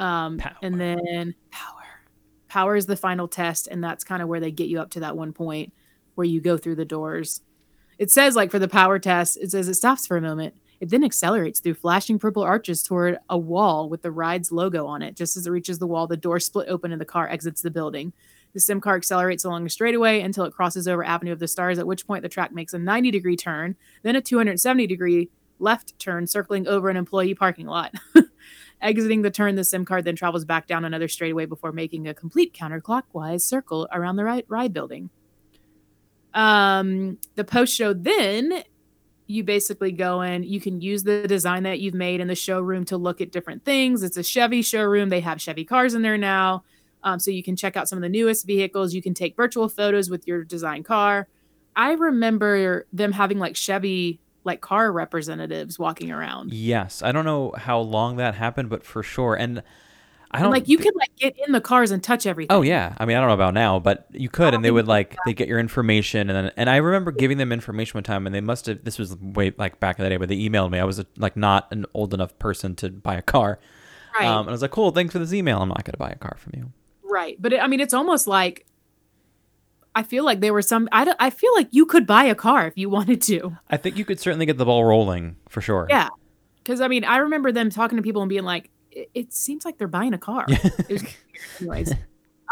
[0.00, 0.56] Um, Power.
[0.62, 1.76] And then power.
[2.48, 5.00] Power is the final test, and that's kind of where they get you up to
[5.00, 5.72] that one point
[6.16, 7.42] where you go through the doors.
[7.98, 10.54] It says like for the power test, it says it stops for a moment.
[10.80, 15.02] It then accelerates through flashing purple arches toward a wall with the ride's logo on
[15.02, 15.14] it.
[15.14, 17.70] Just as it reaches the wall, the door split open and the car exits the
[17.70, 18.14] building.
[18.54, 21.78] The sim car accelerates along a straightaway until it crosses over Avenue of the Stars,
[21.78, 25.98] at which point the track makes a 90 degree turn, then a 270 degree left
[25.98, 27.94] turn, circling over an employee parking lot.
[28.82, 32.14] Exiting the turn, the sim car then travels back down another straightaway before making a
[32.14, 35.10] complete counterclockwise circle around the ride, ride building.
[36.32, 38.62] Um, the post show then
[39.26, 42.84] you basically go in, you can use the design that you've made in the showroom
[42.86, 44.02] to look at different things.
[44.02, 45.08] It's a Chevy showroom.
[45.08, 46.64] They have Chevy cars in there now.
[47.04, 48.92] Um, so you can check out some of the newest vehicles.
[48.92, 51.28] You can take virtual photos with your design car.
[51.76, 56.52] I remember them having like Chevy like car representatives walking around.
[56.52, 59.34] Yes, I don't know how long that happened, but for sure.
[59.34, 59.62] And
[60.30, 62.56] I don't like you thi- could like get in the cars and touch everything.
[62.56, 64.86] Oh yeah, I mean I don't know about now, but you could, and they would
[64.86, 68.26] like they get your information, and then and I remember giving them information one time,
[68.26, 70.70] and they must have this was way like back in the day, but they emailed
[70.70, 70.78] me.
[70.78, 73.58] I was like not an old enough person to buy a car,
[74.18, 74.26] right.
[74.26, 75.60] um, and I was like, cool, thanks for this email.
[75.60, 76.72] I'm not going to buy a car from you.
[77.02, 77.36] Right.
[77.40, 78.66] But it, I mean, it's almost like
[79.94, 80.88] I feel like there were some.
[80.92, 83.56] I, I feel like you could buy a car if you wanted to.
[83.68, 85.86] I think you could certainly get the ball rolling for sure.
[85.90, 86.08] Yeah.
[86.62, 89.64] Because I mean, I remember them talking to people and being like, "It, it seems
[89.64, 91.14] like they're buying a car." It was weird.
[91.60, 91.92] Anyways.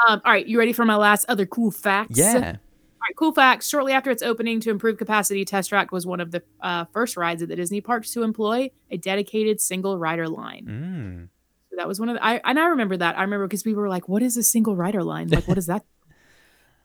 [0.09, 2.19] Um, all right, you ready for my last other cool facts?
[2.19, 2.35] Yeah.
[2.35, 3.69] All right, cool facts.
[3.69, 7.17] Shortly after its opening to improve capacity, Test Track was one of the uh, first
[7.17, 10.67] rides at the Disney parks to employ a dedicated single rider line.
[10.67, 11.29] Mm.
[11.71, 13.19] So that was one of the, I and I remember that.
[13.19, 15.29] I remember because people were like, "What is a single rider line?
[15.29, 15.85] Like, what is that?"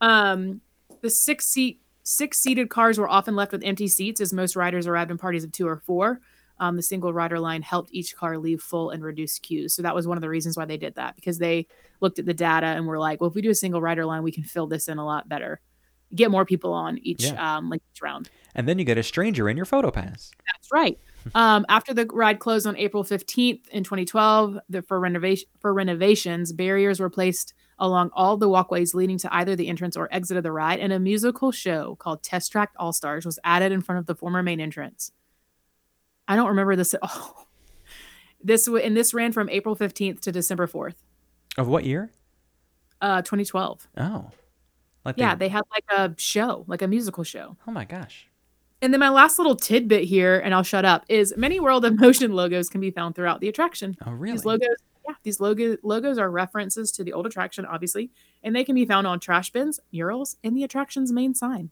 [0.04, 0.62] Um,
[1.02, 4.86] the six seat six seated cars were often left with empty seats, as most riders
[4.88, 6.20] arrived in parties of two or four.
[6.60, 9.74] Um, the single rider line helped each car leave full and reduce queues.
[9.74, 11.66] So that was one of the reasons why they did that because they
[12.00, 14.22] looked at the data and were like, "Well, if we do a single rider line,
[14.24, 15.62] we can fill this in a lot better,
[16.14, 17.58] get more people on each Yeah.
[17.58, 20.32] um, like each round." And then you get a stranger in your photo pass.
[20.52, 21.00] That's right.
[21.36, 26.52] Um, after the ride closed on April 15th in 2012, the, for renovation for renovations,
[26.52, 30.44] barriers were placed along all the walkways leading to either the entrance or exit of
[30.44, 34.00] the ride, and a musical show called Test Track All Stars was added in front
[34.00, 35.12] of the former main entrance.
[36.28, 36.96] I don't remember this.
[37.02, 37.46] Oh,
[38.44, 40.96] this w- and this ran from April 15th to December 4th,
[41.58, 42.12] Of what year?
[43.02, 43.88] uh, 2012.
[43.98, 44.32] Oh,
[45.04, 47.58] like Yeah, they, they had like a show, like a musical show.
[47.68, 48.28] oh my gosh.
[48.82, 51.98] And then my last little tidbit here, and I'll shut up, is many World of
[52.00, 53.96] Motion logos can be found throughout the attraction.
[54.06, 54.34] Oh really?
[54.34, 54.76] These logos,
[55.08, 58.12] yeah, these logo logos are references to the old attraction, obviously,
[58.42, 61.72] and they can be found on trash bins, murals, and the attraction's main sign.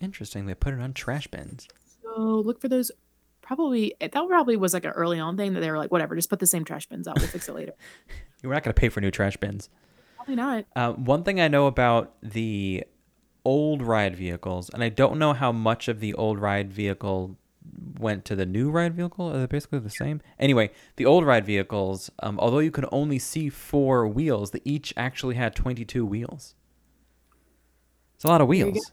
[0.00, 0.46] Interesting.
[0.46, 1.68] They put it on trash bins.
[2.02, 2.90] So look for those.
[3.40, 6.30] Probably that probably was like an early on thing that they were like, whatever, just
[6.30, 7.18] put the same trash bins out.
[7.18, 7.72] We'll fix it later.
[8.42, 9.68] We're not going to pay for new trash bins.
[10.16, 10.64] Probably not.
[10.74, 12.84] Uh, one thing I know about the
[13.44, 17.36] old ride vehicles, and I don't know how much of the old ride vehicle
[17.98, 19.30] went to the new ride vehicle.
[19.30, 20.20] Are they basically the same?
[20.38, 24.92] Anyway, the old ride vehicles, um, although you could only see four wheels, they each
[24.96, 26.54] actually had 22 wheels.
[28.14, 28.92] It's a lot of wheels.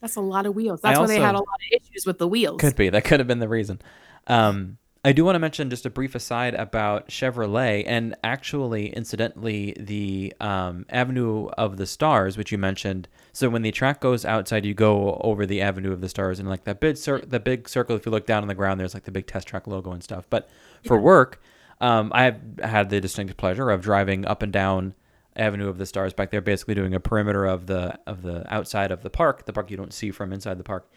[0.00, 0.80] That's a lot of wheels.
[0.84, 2.60] I That's why they had a lot of issues with the wheels.
[2.60, 2.88] Could be.
[2.88, 3.80] That could have been the reason.
[4.26, 9.74] Um, I do want to mention just a brief aside about Chevrolet, and actually, incidentally,
[9.78, 13.06] the um, Avenue of the Stars, which you mentioned.
[13.32, 16.48] So when the track goes outside, you go over the Avenue of the Stars, and
[16.48, 17.94] like that big cir- the big circle.
[17.94, 20.02] If you look down on the ground, there's like the big test track logo and
[20.02, 20.26] stuff.
[20.28, 20.48] But
[20.84, 21.40] for work,
[21.80, 24.94] um, I have had the distinct pleasure of driving up and down
[25.36, 28.90] Avenue of the Stars back there, basically doing a perimeter of the of the outside
[28.90, 30.90] of the park, the park you don't see from inside the park,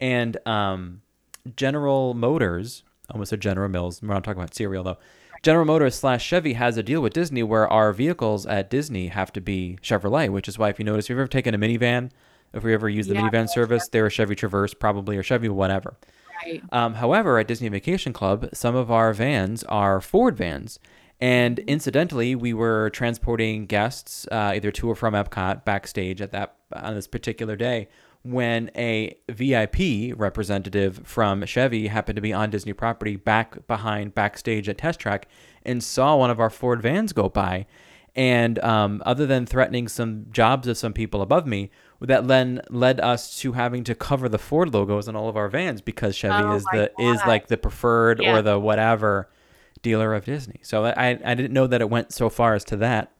[0.00, 1.02] and um,
[1.54, 4.02] General Motors, almost said General Mills.
[4.02, 4.98] We're not talking about cereal though.
[5.42, 9.32] General Motors slash Chevy has a deal with Disney where our vehicles at Disney have
[9.32, 12.10] to be Chevrolet, which is why if you notice, if you've ever taken a minivan,
[12.52, 15.48] if we ever use the Yeah, minivan service, they're a Chevy Traverse probably or Chevy
[15.48, 15.96] whatever.
[16.44, 16.62] Right.
[16.70, 20.78] Um, however, at Disney Vacation Club, some of our vans are Ford vans.
[21.20, 26.56] And incidentally, we were transporting guests uh, either to or from Epcot backstage at that
[26.72, 27.88] on this particular day
[28.22, 34.68] when a VIP representative from Chevy happened to be on Disney property back behind backstage
[34.68, 35.26] at Test Track
[35.64, 37.66] and saw one of our Ford vans go by.
[38.14, 43.00] And um, other than threatening some jobs of some people above me, that then led
[43.00, 46.44] us to having to cover the Ford logos on all of our vans because Chevy
[46.44, 48.36] Oh is the is like the preferred Yeah.
[48.36, 49.30] or the whatever
[49.80, 50.60] dealer of Disney.
[50.62, 53.12] So I I didn't know that it went so far as to that.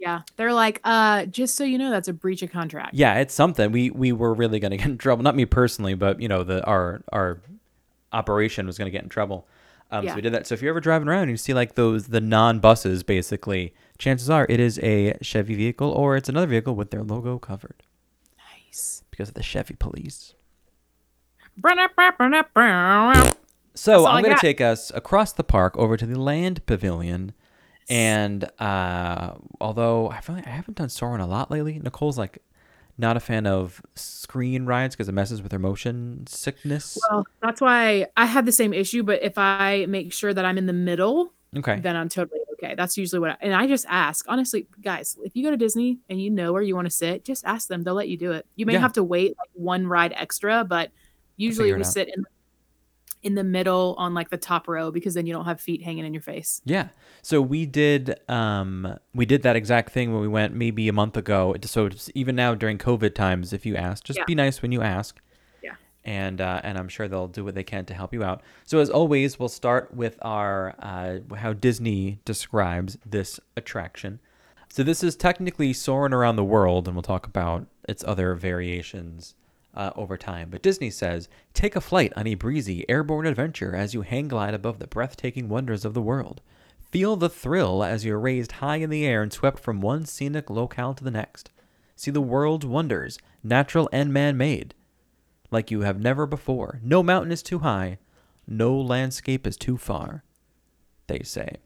[0.00, 0.22] Yeah.
[0.36, 2.94] They're like, uh, just so you know, that's a breach of contract.
[2.94, 3.70] Yeah, it's something.
[3.70, 5.22] We we were really going to get in trouble.
[5.22, 7.40] Not me personally, but you know the our our
[8.12, 9.46] operation was going to get in trouble.
[9.90, 10.12] Um, Yeah.
[10.12, 10.46] So we did that.
[10.46, 13.74] So if you're ever driving around and you see like those the non buses, basically,
[13.98, 17.82] chances are it is a Chevy vehicle or it's another vehicle with their logo covered
[18.38, 19.02] Nice.
[19.10, 20.34] because of the Chevy police.
[23.74, 27.32] So I'm going to take us across the park over to the Land Pavilion.
[27.88, 32.38] And uh, although I feel like I haven't done Soarin' a lot lately, Nicole's like
[32.98, 36.98] not a fan of screen rides because it messes with her motion sickness.
[37.10, 40.58] Well, that's why I have the same issue, but if I make sure that I'm
[40.58, 41.80] in the middle, okay.
[41.80, 42.74] then I'm totally okay.
[42.76, 44.26] That's usually what I, and I just ask.
[44.28, 47.24] Honestly, guys, if you go to Disney and you know where you want to sit,
[47.24, 47.82] just ask them.
[47.84, 48.46] They'll let you do it.
[48.54, 48.80] You may Yeah.
[48.80, 50.90] have to wait like one ride extra, but
[51.36, 52.24] usually we sit in
[53.22, 56.04] in the middle on like the top row because then you don't have feet hanging
[56.06, 56.62] in your face.
[56.64, 56.88] Yeah.
[57.22, 61.16] So we did um we did that exact thing when we went maybe a month
[61.16, 61.54] ago.
[61.62, 64.24] So even now during COVID times, if you ask, just Yeah.
[64.26, 65.20] be nice when you ask.
[65.62, 65.74] Yeah.
[66.04, 68.42] And uh, and I'm sure they'll do what they can to help you out.
[68.64, 74.20] So as always, we'll start with our uh, how Disney describes this attraction.
[74.72, 79.34] So this is technically Soarin' around the world, and we'll talk about its other variations
[79.74, 80.50] uh, over time.
[80.50, 84.54] But Disney says, take a flight on a breezy, airborne adventure as you hang glide
[84.54, 86.40] above the breathtaking wonders of the world.
[86.90, 90.50] Feel the thrill as you're raised high in the air and swept from one scenic
[90.50, 91.50] locale to the next.
[91.94, 94.74] See the world's wonders, natural and man-made,
[95.50, 96.80] like you have never before.
[96.82, 97.98] No mountain is too high,
[98.46, 100.24] no landscape is too far.
[101.06, 101.56] They say.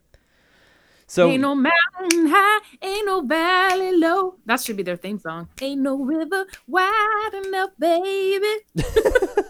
[1.07, 4.35] So ain't no mountain high, ain't no valley low.
[4.45, 5.49] That should be their theme song.
[5.61, 8.47] Ain't no river wide enough, baby.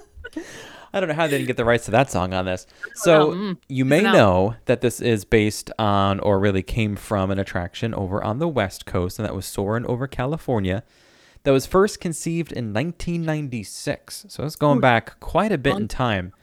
[0.93, 2.65] I don't know how they didn't get the rights to that song on this.
[2.93, 7.39] So Mm, you may know that this is based on, or really came from, an
[7.39, 10.83] attraction over on the West Coast, and that was Soarin' over California.
[11.43, 14.25] That was first conceived in 1996.
[14.29, 16.33] So it's going back quite a bit in time.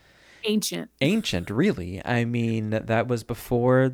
[0.45, 0.91] Ancient.
[1.01, 2.05] Ancient, really.
[2.05, 3.93] I mean, that was before.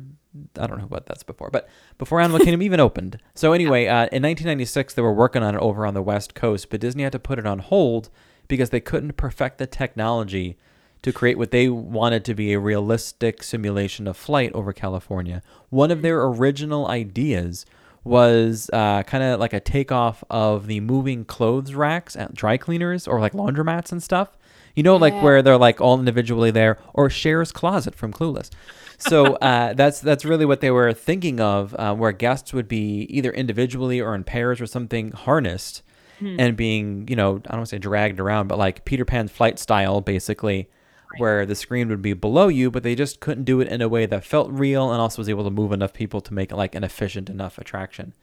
[0.57, 1.67] I don't know what that's before, but
[1.97, 3.19] before Animal Kingdom even opened.
[3.33, 6.69] So anyway, uh, in 1996, they were working on it over on the West Coast,
[6.69, 8.09] but Disney had to put it on hold
[8.47, 10.57] because they couldn't perfect the technology
[11.01, 15.41] to create what they wanted to be a realistic simulation of flight over California.
[15.69, 17.65] One of their original ideas
[18.03, 23.07] was uh, kind of like a takeoff of the moving clothes racks at dry cleaners
[23.07, 24.37] or like laundromats and stuff.
[24.75, 28.49] You know, like where they're like all individually there, or Cher's closet from Clueless.
[28.97, 33.07] So uh, that's that's really what they were thinking of, uh, where guests would be
[33.09, 35.81] either individually or in pairs or something harnessed
[36.21, 39.31] and being, you know, I don't want to say dragged around, but like Peter Pan's
[39.31, 40.69] flight style, basically,
[41.17, 43.89] where the screen would be below you, but they just couldn't do it in a
[43.89, 46.55] way that felt real and also was able to move enough people to make it
[46.55, 48.13] like an efficient enough attraction.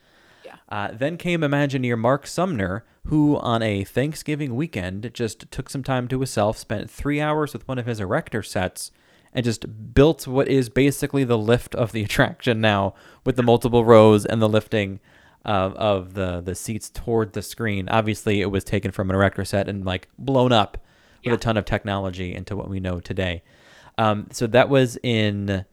[0.45, 0.57] Yeah.
[0.68, 6.09] Uh, then came Imagineer Mark Sumner, who on a Thanksgiving weekend just took some time
[6.09, 8.93] to himself, spent three hours with one of his erector sets,
[9.32, 13.84] and just built what is basically the lift of the attraction now, with the multiple
[13.84, 15.01] rows and the lifting
[15.45, 17.89] of, of the the seats toward the screen.
[17.89, 20.78] Obviously, it was taken from an erector set and like blown up
[21.27, 21.35] Yeah.
[21.35, 23.43] a ton of technology into what we know today.
[23.99, 25.64] Um, so that was in.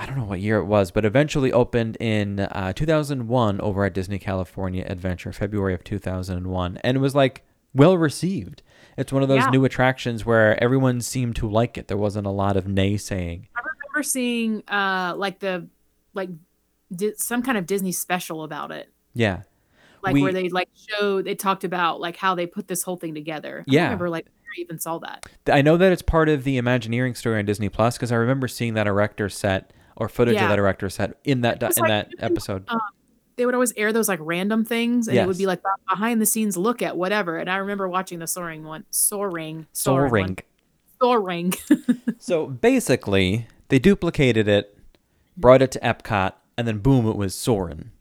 [0.00, 3.92] I don't know what year it was, but eventually opened in uh, 2001 over at
[3.94, 8.62] Disney California Adventure, February of 2001, and it was like well received.
[8.96, 9.50] It's one of those Yeah.
[9.50, 11.88] new attractions where everyone seemed to like it.
[11.88, 13.46] There wasn't a lot of naysaying.
[13.56, 15.66] I remember seeing uh like the
[16.14, 16.30] like
[16.94, 18.88] di- some kind of Disney special about it.
[19.14, 19.42] Yeah,
[20.02, 22.96] Like We- where they like showed they talked about like how they put this whole
[22.96, 23.64] thing together.
[23.66, 24.26] Yeah, I remember like
[24.56, 25.26] I even saw that.
[25.50, 28.48] I know that it's part of the Imagineering story on Disney Plus because I remember
[28.48, 32.10] seeing that erector set or footage of that erector set in that in like that
[32.20, 32.64] episode.
[32.68, 32.80] um,
[33.36, 36.26] They would always air those like random things and it would be like behind the
[36.26, 37.36] scenes look at whatever.
[37.38, 40.38] And I remember watching the soaring one soaring soaring
[41.00, 41.52] Soaring.
[41.52, 41.54] soaring.
[42.20, 44.76] So basically, they duplicated it,
[45.36, 47.92] brought it to Epcot, and then boom, it was Soarin'.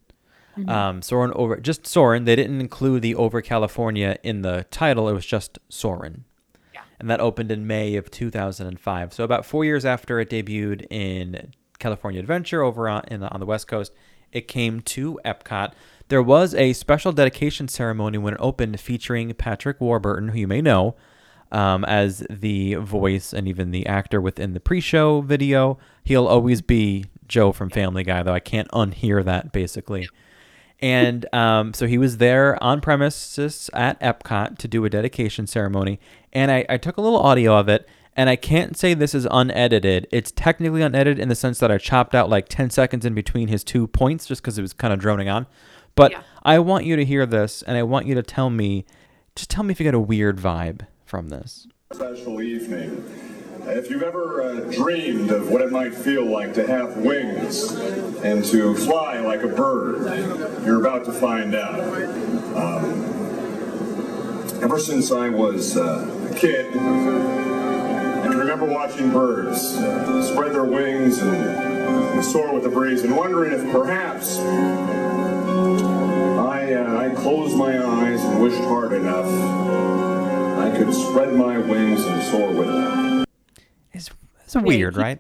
[0.58, 0.70] Mm-hmm.
[0.70, 2.26] Um, Soarin' over just Soarin'.
[2.26, 5.08] They didn't include the over California in the title.
[5.08, 6.26] It was just Soarin'.
[7.00, 9.14] And that opened in May of 2005.
[9.14, 13.46] So about four years after it debuted in California Adventure over on, in, on the
[13.46, 13.94] West Coast,
[14.32, 15.74] it came to Epcot.
[16.10, 20.62] There was a special dedication ceremony when it opened featuring Patrick Warburton, who you may
[20.62, 20.96] know
[21.52, 25.78] um, as the voice and even the actor within the pre-show video.
[26.04, 30.10] He'll always be Joe from Family Guy, though I can't unhear that basically.
[30.80, 36.00] And um, so he was there on premises at Epcot to do a dedication ceremony.
[36.34, 39.28] And I, I took a little audio of it, and I can't say this is
[39.32, 40.08] unedited.
[40.12, 43.48] It's technically unedited in the sense that I chopped out like 10 seconds in between
[43.48, 45.48] his two points just because it was kind of droning on.
[45.96, 46.22] But Yeah.
[46.44, 48.86] I want you to hear this, and I want you to tell me,
[49.36, 51.68] just tell me if you get a weird vibe from this.
[51.92, 53.04] special evening.
[53.70, 57.74] If you've ever uh, dreamed of what it might feel like to have wings
[58.24, 61.82] and to fly like a bird, you're about to find out.
[62.56, 63.04] Um,
[64.64, 70.64] ever since I was uh, a kid, I can remember watching birds uh, spread their
[70.64, 74.40] wings and, and soar with the breeze and wondering if perhaps
[76.40, 79.26] I, uh, I closed my eyes and wished hard enough
[80.58, 83.27] I could spread my wings and soar with them.
[83.98, 84.10] It's,
[84.46, 85.20] it's weird, he- right?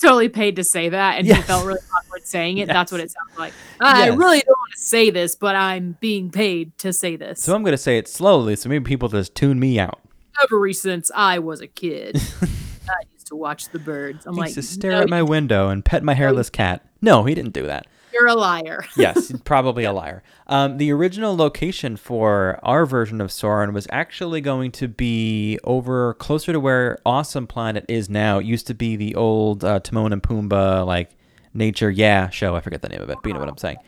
[0.00, 1.38] totally paid to say that and Yes.
[1.38, 2.68] he felt really awkward saying it.
[2.68, 2.74] Yes.
[2.74, 3.52] That's what it sounds like.
[3.80, 4.16] I Yes.
[4.16, 7.42] really don't want to say this, but I'm being paid to say this.
[7.42, 9.98] So I'm going to say it slowly, so maybe people just tune me out.
[10.40, 12.14] Ever since I was a kid,
[12.88, 14.24] I used to watch the birds.
[14.24, 16.86] I'm He like, used to stare "No, at my window and pet my hairless cat.
[17.02, 17.88] No, he didn't do that.
[18.18, 18.84] You're a liar.
[18.96, 20.22] Yes, probably a liar.
[20.48, 26.14] Um, the original location for our version of Soarin' was actually going to be over
[26.14, 28.38] closer to where Awesome Planet is now.
[28.38, 31.10] It used to be the old uh, Timon and Pumbaa like
[31.54, 32.56] nature yeah show.
[32.56, 33.78] I forget the name of it, but you know what I'm saying.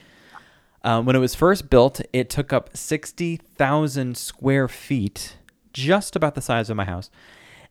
[0.85, 5.37] Um, when it was first built, it took up 60,000 square feet,
[5.73, 7.11] just about the size of my house.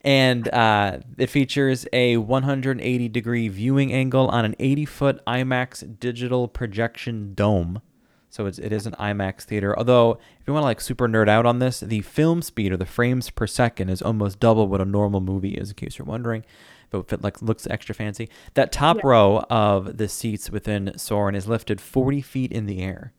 [0.01, 6.47] And uh, it features a 180 degree viewing angle on an 80 foot IMAX digital
[6.47, 7.81] projection dome.
[8.29, 9.77] So it's, it is an IMAX theater.
[9.77, 12.77] Although, if you want to like super nerd out on this, the film speed or
[12.77, 16.05] the frames per second is almost double what a normal movie is, in case you're
[16.05, 16.45] wondering.
[16.91, 21.35] But if it like looks extra fancy, that top row of the seats within Soarin'
[21.35, 23.13] is lifted 40 feet in the air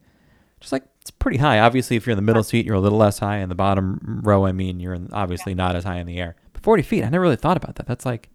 [0.60, 1.58] just like it's pretty high.
[1.58, 3.38] Obviously, if you're in the middle seat, you're a little less high.
[3.38, 6.36] In the bottom row, I mean, you're obviously not as high in the air.
[6.60, 7.86] But 40 feet, I never really thought about that.
[7.86, 8.28] That's like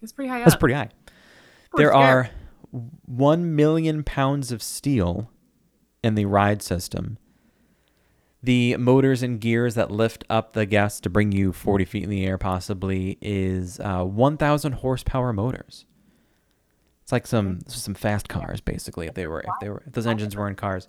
[0.00, 0.60] It's pretty high that's up.
[0.60, 0.90] pretty high.
[1.70, 2.04] Pretty there scary.
[2.04, 2.30] are
[3.06, 5.30] one million pounds of steel
[6.02, 7.18] in the ride system.
[8.42, 12.10] The motors and gears that lift up the guests to bring you 40 feet in
[12.10, 15.86] the air, possibly, is uh, 1,000 horsepower motors.
[17.02, 19.06] It's like some some fast cars, basically.
[19.06, 20.88] If they were, if they were, if those engines were in cars.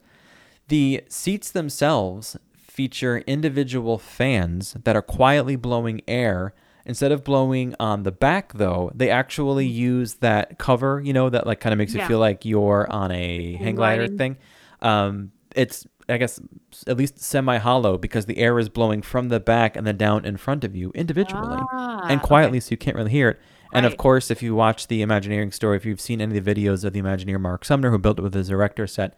[0.70, 6.54] The seats themselves feature individual fans that are quietly blowing air.
[6.86, 11.48] Instead of blowing on the back, though, they actually use that cover, you know, that
[11.48, 14.38] like kind of makes it feel like you're on a hang glider thing.
[14.82, 16.40] Um, it's I guess
[16.86, 20.24] at least semi hollow because the air is blowing from the back and then down
[20.26, 22.28] in front of you individually Ah, and okay.
[22.28, 23.40] quietly so you can't really hear it.
[23.74, 26.54] And of course, if you watch the Imagineering story, if you've seen any of the
[26.56, 29.18] videos of the Imagineer Mark Sumner who built it with his erector set,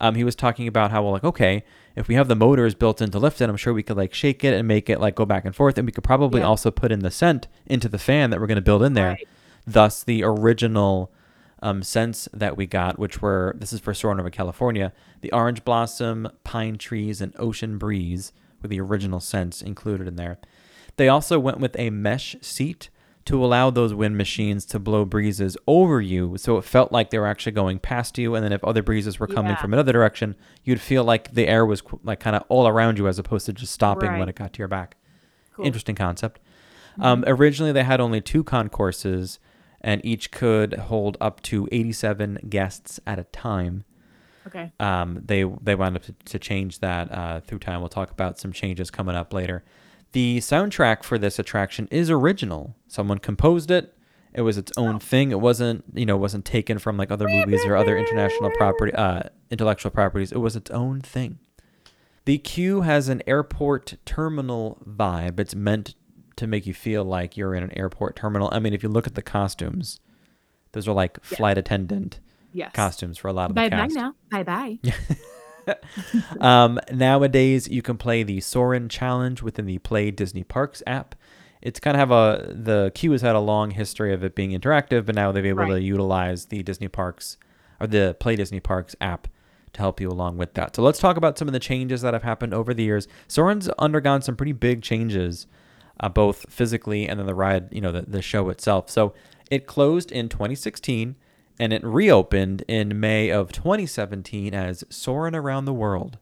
[0.00, 1.64] um, he was talking about how well like okay,
[2.00, 4.12] if we have the motors built in to lift it, I'm sure we could like
[4.12, 6.46] shake it and make it like go back and forth, and we could probably Yeah.
[6.48, 9.10] also put in the scent into the fan that we're going to build in there.
[9.10, 9.28] Right.
[9.66, 11.12] Thus, the original
[11.62, 15.62] um, scents that we got, which were this is for Soarin' over California, the orange
[15.64, 18.32] blossom, pine trees, and ocean breeze
[18.62, 20.38] were the original scents included in there.
[20.96, 22.88] They also went with a mesh seat
[23.30, 27.18] to allow those wind machines to blow breezes over you, so it felt like they
[27.18, 28.34] were actually going past you.
[28.34, 29.60] And then if other breezes were coming Yeah.
[29.60, 32.98] from another direction, you'd feel like the air was qu- like kind of all around
[32.98, 34.96] you, as opposed to just stopping when it got to your back.
[35.54, 35.66] Cool.
[35.66, 36.40] Interesting concept.
[36.98, 39.38] Um, originally, they had only two concourses,
[39.80, 43.84] and each could hold up to 87 guests at a time.
[44.46, 44.72] Okay.
[44.80, 47.80] Um, they they wound up to, to change that uh, through time.
[47.80, 49.62] We'll talk about some changes coming up later.
[50.12, 52.74] The soundtrack for this attraction is original.
[52.88, 53.94] Someone composed it.
[54.32, 55.30] It was its own thing.
[55.32, 59.22] It wasn't you know wasn't taken from like other movies or other international property uh,
[59.50, 60.32] intellectual properties.
[60.32, 61.38] It was its own thing.
[62.26, 65.40] The queue has an airport terminal vibe.
[65.40, 65.94] It's meant
[66.36, 68.48] to make you feel like you're in an airport terminal.
[68.52, 69.98] I mean, if you look at the costumes,
[70.72, 72.20] those are like flight attendant
[72.52, 72.72] Yes.
[72.72, 73.94] costumes for a lot of Bye the bye cast.
[73.94, 74.14] now.
[74.30, 74.78] Bye bye.
[76.40, 81.14] Um, nowadays, you can play the Soarin' Challenge within the Play Disney Parks app.
[81.60, 84.50] It's kind of have a the queue has had a long history of it being
[84.58, 87.36] interactive, but now they've been able to utilize the Disney Parks
[87.78, 89.28] or the Play Disney Parks app
[89.72, 90.74] to help you along with that.
[90.74, 93.06] So let's talk about some of the changes that have happened over the years.
[93.28, 95.46] Soarin's undergone some pretty big changes,
[96.00, 98.90] uh, both physically and then the ride, you know, the, the show itself.
[98.90, 99.14] So
[99.50, 101.16] it closed in 2016
[101.60, 106.18] and it reopened in May of 2017 as Soarin' Around the World.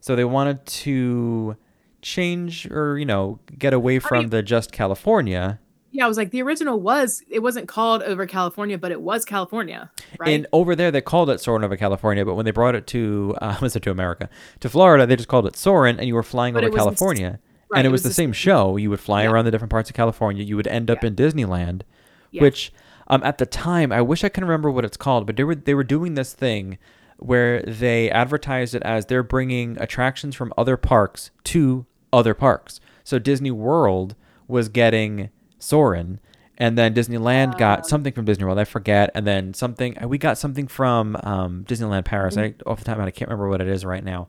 [0.00, 1.56] So they wanted to
[2.00, 5.60] change or, you know, get away from mean- the just California.
[5.92, 9.24] Yeah, I was like, the original was it wasn't called Over California, but it was
[9.26, 10.30] California, right?
[10.30, 13.36] And over there, they called it Soarin' over California, but when they brought it to,
[13.42, 16.22] uh, was it to America, to Florida, they just called it Soarin', and you were
[16.22, 17.38] flying But over California.
[17.70, 18.76] right, and it it was, was the the same show.
[18.78, 19.30] You would fly Yeah.
[19.32, 20.42] around the different parts of California.
[20.42, 21.08] You would end up Yeah.
[21.08, 21.82] in Disneyland,
[22.30, 22.40] Yeah.
[22.42, 22.72] which
[23.08, 25.54] um, at the time, I wish I can remember what it's called, but they were
[25.54, 26.78] they were doing this thing
[27.18, 32.80] where they advertised it as they're bringing attractions from other parks to other parks.
[33.04, 34.14] So Disney World
[34.48, 36.20] was getting Soarin',
[36.58, 38.58] and then Disneyland got something from Disney World.
[38.58, 42.36] I forget, and then something we got something from um, Disneyland Paris.
[42.36, 44.28] I off the top of my head, I can't remember what it is right now.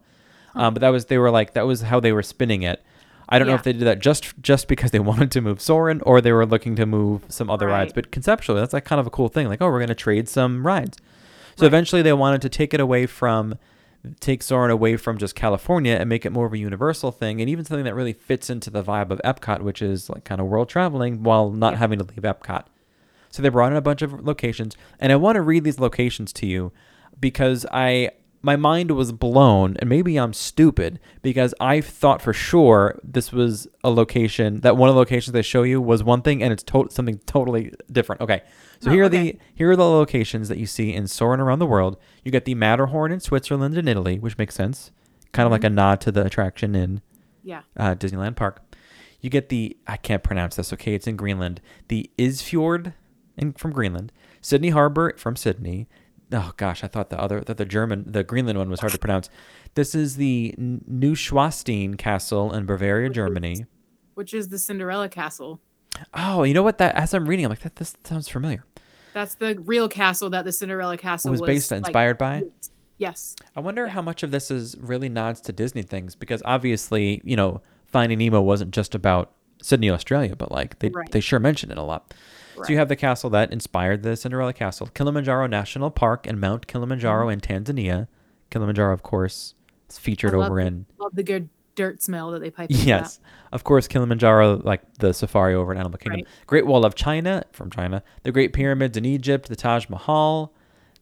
[0.55, 2.83] Um, but that was they were like that was how they were spinning it.
[3.33, 6.01] I don't know if they did that just just because they wanted to move Soarin'
[6.01, 7.91] or they were looking to move some other rides.
[7.93, 9.47] But conceptually, that's like kind of a cool thing.
[9.47, 10.97] Like, oh, we're going to trade some rides.
[11.55, 13.57] So eventually, they wanted to take it away from
[14.19, 17.49] take Soarin' away from just California and make it more of a universal thing, and
[17.49, 20.47] even something that really fits into the vibe of Epcot, which is like kind of
[20.47, 21.79] world traveling while not Yeah.
[21.79, 22.65] having to leave Epcot.
[23.29, 26.33] So they brought in a bunch of locations, and I want to read these locations
[26.33, 26.71] to you
[27.19, 28.11] because I
[28.45, 33.67] my mind was blown, and maybe I'm stupid because I thought for sure this was
[33.83, 36.63] a location that one of the locations they show you was one thing, and it's
[36.63, 38.21] to- something totally different.
[38.21, 38.43] Okay,
[38.81, 39.31] so Oh, here are okay.
[39.31, 41.97] the here are the locations that you see in Soarin' around the world.
[42.23, 44.91] You get the Matterhorn in Switzerland and Italy, which makes sense,
[45.31, 47.01] kind of like a nod to the attraction in
[47.43, 47.61] yeah.
[47.77, 48.61] uh, Disneyland Park.
[49.21, 50.73] You get the I can't pronounce this.
[50.73, 51.61] Okay, it's in Greenland.
[51.87, 52.93] The Isfjord
[53.37, 54.11] in from Greenland.
[54.41, 55.87] Sydney Harbor from Sydney.
[56.31, 58.99] Oh gosh, I thought the other that the German the Greenland one was hard to
[58.99, 59.29] pronounce.
[59.75, 63.65] This is the Neuschwanstein Castle in Bavaria, Germany.
[64.15, 65.59] Which is the Cinderella castle.
[66.13, 66.77] Oh, you know what?
[66.77, 67.75] That as I'm reading, I'm like that.
[67.75, 68.63] This sounds familiar.
[69.13, 72.43] That's the real castle that the Cinderella castle It was based like, inspired by.
[72.97, 73.35] Yes.
[73.55, 77.35] I wonder how much of this is really nods to Disney things because obviously, you
[77.35, 81.11] know, Finding Nemo wasn't just about Sydney, Australia, but like they Right.
[81.11, 82.13] they sure mentioned it a lot.
[82.55, 86.67] So you have the castle that inspired the Cinderella Castle, Kilimanjaro National Park and Mount
[86.67, 88.07] Kilimanjaro in Tanzania.
[88.51, 89.55] Kilimanjaro, of course,
[89.89, 90.41] is featured Mm-hmm.
[90.51, 92.67] Over the- in Love the good dirt smell that they pipe.
[92.69, 93.19] yes,
[93.51, 96.19] of course, Kilimanjaro, like the safari over in Animal Kingdom.
[96.19, 96.27] Right.
[96.45, 100.53] Great Wall of China from China, the Great Pyramids in Egypt, the Taj Mahal,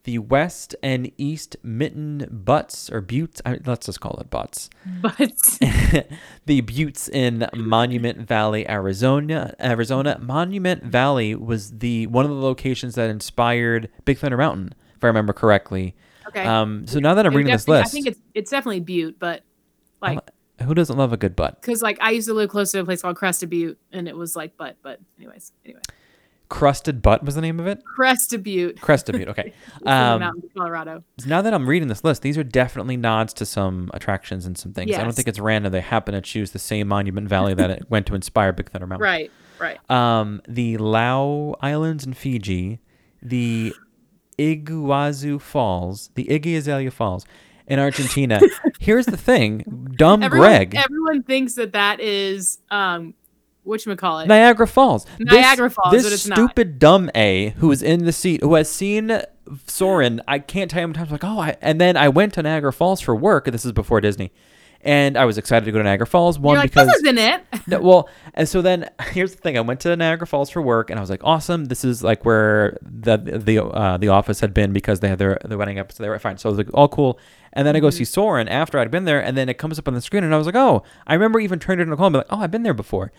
[0.03, 3.41] the West and East Mitten Butts or Buttes.
[3.45, 4.69] I, let's just call it Butts.
[5.03, 6.07] that.
[6.09, 6.09] But
[6.45, 9.53] the buttes in Monument Valley, Arizona.
[9.59, 15.03] Arizona Monument Valley was the one of the locations that inspired Big Thunder Mountain, if
[15.03, 15.95] I remember correctly.
[16.27, 16.45] okay.
[16.45, 19.19] Um, so now that I'm It reading this list, I think it's it's definitely Butte,
[19.19, 19.43] but
[20.01, 20.19] like
[20.61, 21.59] who doesn't love a good butt?
[21.61, 24.15] because like I used to live close to a place called Crested Butte, and it
[24.15, 25.81] was like but but anyways anyway.
[26.51, 27.81] Crusted Butt was the name of it.
[27.97, 28.75] Cresta Butte.
[28.75, 29.29] Cresta Butte.
[29.29, 29.53] Okay.
[29.67, 31.03] It's in the Um, Colorado.
[31.25, 34.73] now that I'm reading this list, these are definitely nods to some attractions and some
[34.73, 34.93] things.
[34.95, 35.71] I don't think it's random.
[35.71, 38.85] They happen to choose the same Monument Valley that it went to inspire Big Thunder
[38.85, 39.03] Mountain.
[39.03, 39.79] Right, right.
[39.89, 42.79] Um, the Lau Islands in Fiji,
[43.21, 43.73] the
[44.37, 47.25] Iguazu Falls, the Iggy Azalea Falls
[47.67, 48.39] in Argentina.
[48.79, 53.13] Here's the thing, dumb Everyone, Greg, everyone thinks that that is um,
[53.85, 54.27] you call it.
[54.27, 55.05] Niagara Falls.
[55.19, 56.37] Niagara this, Falls, This it's not.
[56.37, 59.21] stupid dumb A who is in the seat who has seen
[59.67, 60.21] Soarin'.
[60.27, 62.43] I can't tell you how many times like, oh, I, and then I went to
[62.43, 63.45] Niagara Falls for work.
[63.45, 64.31] This is before Disney.
[64.83, 66.39] And I was excited to go to Niagara Falls.
[66.39, 67.43] One like, because this isn't it.
[67.67, 70.89] No, well, and so then here's the thing: I went to Niagara Falls for work,
[70.89, 71.65] and I was like, "Awesome!
[71.65, 75.37] This is like where the the uh, the office had been because they had their
[75.45, 76.03] the wedding episode.
[76.03, 77.19] They were fine, so I was like, all cool."
[77.53, 77.97] And then I go mm-hmm.
[77.97, 80.33] see Soarin' after I'd been there, and then it comes up on the screen, and
[80.33, 82.27] I was like, "Oh!" I remember even turning it in the call and be like,
[82.29, 83.11] "Oh, I've been there before."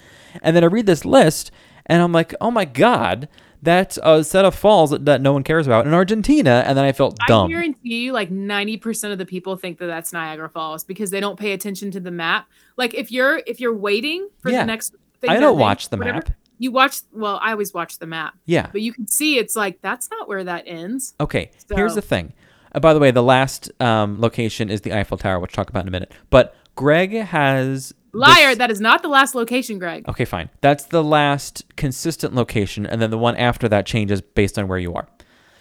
[0.43, 1.51] And then I read this list,
[1.87, 3.29] and I'm like, "Oh my god!"
[3.65, 6.85] That's a set of falls that, that no one cares about in Argentina, and then
[6.85, 7.47] I felt dumb.
[7.47, 11.11] I guarantee you, like ninety percent of the people think that that's Niagara Falls because
[11.11, 12.49] they don't pay attention to the map.
[12.77, 14.63] Like if you're if you're waiting for Yeah.
[14.63, 16.31] the next, thing I don't watch the whatever, map.
[16.59, 17.03] You watch.
[17.13, 18.69] Well, I always watch the map, Yeah.
[18.73, 21.15] but you can see it's like that's not where that ends.
[21.21, 22.33] Okay, here's the thing.
[22.75, 25.71] Uh, by the way, the last um, location is the Eiffel Tower, which we'll talk
[25.71, 26.13] about in a minute.
[26.31, 28.49] But Greg has Liar!
[28.51, 30.09] this- That is not the last location, Greg.
[30.09, 30.49] okay, fine.
[30.61, 34.79] That's the last consistent location, and then the one after that changes based on where
[34.79, 35.07] you are.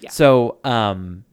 [0.00, 0.10] Yeah.
[0.10, 1.24] So, um,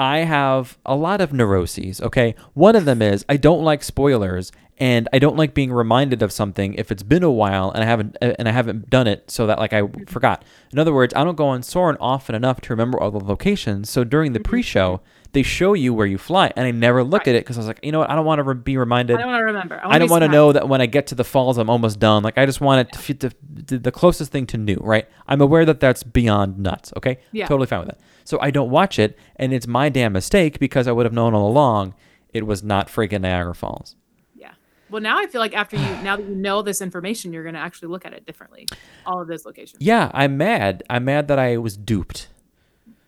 [0.00, 2.00] I have a lot of neuroses.
[2.00, 6.22] Okay, one of them is I don't like spoilers, and I don't like being reminded
[6.22, 9.06] of something if it's been a while and I haven't uh, and I haven't done
[9.06, 10.42] it, so that like I forgot.
[10.72, 13.90] In other words, I don't go on Soarin' often enough to remember all the locations.
[13.90, 17.34] So during the pre-show, they show you where you fly, and I never look at
[17.34, 19.16] it because I was like, you know what, I don't want to re- be reminded.
[19.16, 19.80] I don't want to remember.
[19.84, 22.22] I don't want to know that when I get to the falls, I'm almost done.
[22.22, 25.06] Like I just want it to fit the, closest thing to new, right?
[25.28, 26.92] I'm aware that that's beyond nuts.
[26.96, 27.46] Okay, Yeah.
[27.46, 28.00] totally fine with that.
[28.24, 31.34] So I don't watch it, and it's my damn mistake because I would have known
[31.34, 31.94] all along
[32.32, 33.96] it was not freaking Niagara Falls.
[34.36, 34.52] Yeah.
[34.88, 37.54] Well, now I feel like after you, now that you know this information, you're going
[37.56, 38.66] to actually look at it differently.
[39.04, 39.82] All of those locations.
[39.82, 40.82] Yeah, I'm mad.
[40.88, 42.28] I'm mad that I was duped.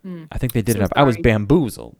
[0.01, 0.25] Hmm.
[0.31, 0.91] I think they did So it up.
[0.97, 1.95] I was bamboozled,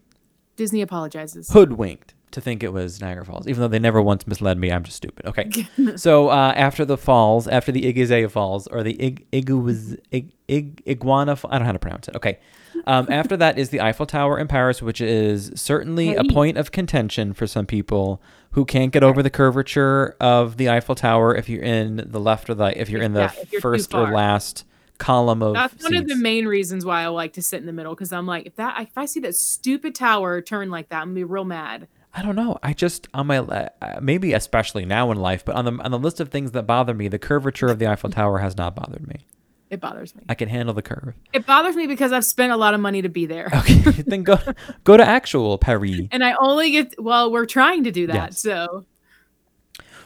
[0.55, 1.49] Disney apologizes.
[1.49, 4.71] hoodwinked to think it was Niagara Falls, even though they never once misled me.
[4.71, 5.25] I'm just stupid.
[5.27, 5.67] Okay.
[5.95, 10.81] so uh, after the falls, after the Igazea Falls, or the Ig, Iguaz, Ig, Ig,
[10.87, 12.15] Iguana, I don't know how to pronounce it.
[12.15, 12.39] Okay.
[12.85, 16.71] Um, after that is the Eiffel Tower in Paris, which is certainly a point of
[16.71, 21.47] contention for some people who can't get over the curvature of the Eiffel Tower if
[21.47, 24.65] you're in the left or the if you're in the Yeah, you're first or last
[24.97, 27.73] column of That's one of the main reasons why I like to sit in the
[27.73, 31.01] middle because I'm like, if that if I see that stupid tower turn like that,
[31.01, 31.87] I'm gonna be real mad.
[32.13, 32.59] I don't know.
[32.61, 33.69] I just on my uh,
[34.01, 36.93] maybe especially now in life, but on the on the list of things that bother
[36.93, 39.25] me, the curvature of the Eiffel Tower has not bothered me.
[39.71, 40.21] It bothers me.
[40.29, 41.15] I can handle the curve.
[41.33, 44.21] It bothers me because I've spent a lot of money to be there, Okay, then
[44.21, 44.37] go
[44.83, 46.93] go to actual Paris and I only get.
[47.01, 48.39] Well, we're trying to do that, Yes.
[48.39, 48.85] so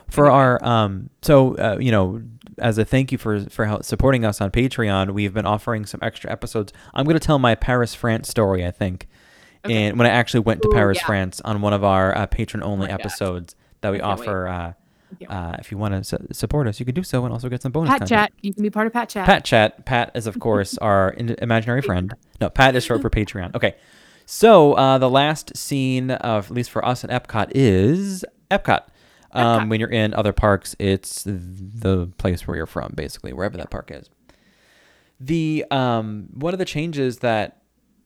[0.10, 1.10] for our um.
[1.22, 2.22] So uh, you know,
[2.58, 6.00] as a thank you for for help supporting us on Patreon, we've been offering some
[6.04, 6.74] extra episodes.
[6.94, 8.66] I'm going to tell my Paris France story.
[8.66, 9.08] I think,
[9.66, 9.76] Okay.
[9.76, 11.06] and when I actually went to Ooh, Paris yeah.
[11.06, 14.48] France on one of our uh, patron only Oh episodes that we offer.
[14.48, 14.74] Uh, can't
[15.30, 17.62] uh, if you want to su- support us, you can do so and also get
[17.62, 18.20] some bonus Pat content.
[18.20, 19.26] Chat, you can be part of Pat Chat.
[19.26, 19.86] Pat Chat.
[19.86, 22.14] Pat is, of course, our in- imaginary friend.
[22.42, 23.56] No, Pat is short for Patreon.
[23.56, 23.76] Okay.
[24.26, 28.82] So uh, the last scene, of, at least for us at Epcot, is Epcot.
[29.32, 29.70] Um.
[29.70, 33.92] When you're in other parks, it's the place where you're from, basically, wherever that park
[33.94, 34.10] is.
[35.20, 37.62] The um, one of the changes that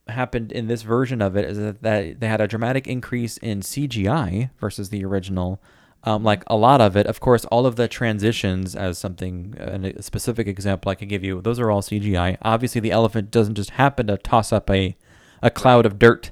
[0.07, 4.49] happened in this version of it is that, they had a dramatic increase in CGI
[4.59, 5.61] versus the original.
[6.03, 10.01] Um, like a lot of it, of course, all of the transitions, as something, a
[10.01, 12.37] specific example I can give you, those are all CGI.
[12.41, 14.97] Obviously, the elephant doesn't just happen to toss up a,
[15.43, 16.31] a cloud of dirt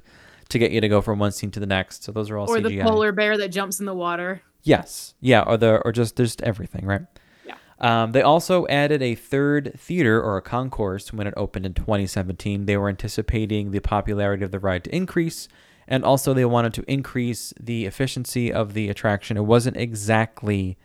[0.49, 2.03] to get you to go from one scene to the next.
[2.03, 2.69] So those are all or CGI.
[2.69, 4.41] the polar bear that jumps in the water.
[4.64, 5.14] Yes.
[5.22, 5.41] Yeah.
[5.41, 7.01] Or the or just just everything, right?
[7.45, 7.55] Yeah.
[7.80, 12.66] Um, they also added a third theater or a concourse when it opened in 2017.
[12.66, 15.47] They were anticipating the popularity of the ride to increase,
[15.88, 19.38] and also they wanted to increase the efficiency of the attraction.
[19.38, 20.78] It wasn't exactly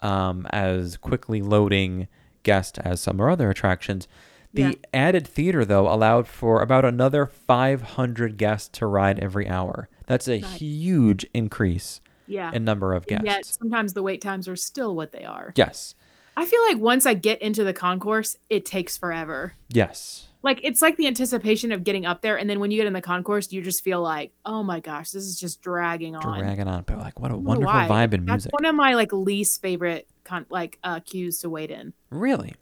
[0.00, 2.08] um, as quickly loading
[2.42, 4.08] guests as some or other attractions.
[4.52, 4.72] The Yeah.
[4.92, 9.88] added theater, though, allowed for about another 500 guests to ride every hour.
[10.06, 12.00] That's a huge increase
[12.32, 12.50] Yeah.
[12.52, 13.26] in number of And guests.
[13.26, 15.52] yet sometimes the wait times are still what they are.
[15.56, 15.94] Yes.
[16.36, 19.52] I feel like once I get into the concourse, it takes forever.
[19.68, 20.28] Yes.
[20.42, 22.94] Like it's like the anticipation of getting up there, and then when you get in
[22.94, 26.38] the concourse, you just feel like, oh my gosh, this is just dragging on.
[26.40, 26.82] Dragging on.
[26.84, 27.86] But like, what a wonderful why.
[27.86, 31.70] vibe in That's one of my like least favorite con- like uh queues to wait
[31.70, 31.92] in.
[32.10, 32.54] Really?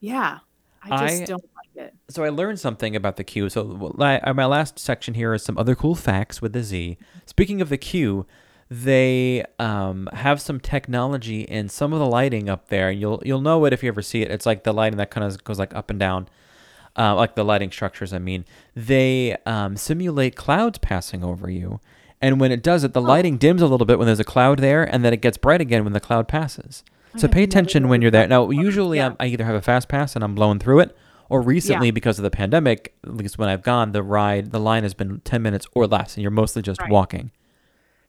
[0.00, 0.38] Yeah,
[0.82, 1.44] I just I- don't
[1.76, 1.94] like it.
[2.08, 3.48] so I learned something about the queue.
[3.48, 6.96] So my last section here is some other cool facts with the Z.
[7.26, 8.26] Speaking of the queue,
[8.70, 12.90] they um, have some technology in some of the lighting up there.
[12.90, 14.30] You'll you'll know it if you ever see it.
[14.30, 16.28] It's like the lighting that kind of goes like up and down,
[16.96, 18.12] uh, like the lighting structures.
[18.12, 18.44] I mean,
[18.76, 21.80] they um, simulate clouds passing over you,
[22.20, 24.60] and when it does it, the lighting dims a little bit when there's a cloud
[24.60, 26.84] there, and then it gets bright again when the cloud passes.
[27.16, 28.28] So pay attention when you're there.
[28.28, 29.06] Now, usually Yeah.
[29.06, 30.96] I'm, I either have a fast pass and I'm blowing through it,
[31.28, 31.90] or recently Yeah.
[31.90, 35.18] because of the pandemic, at least when I've gone, the ride, the line has been
[35.24, 36.88] 10 minutes or less, and you're mostly just Right.
[36.88, 37.32] walking.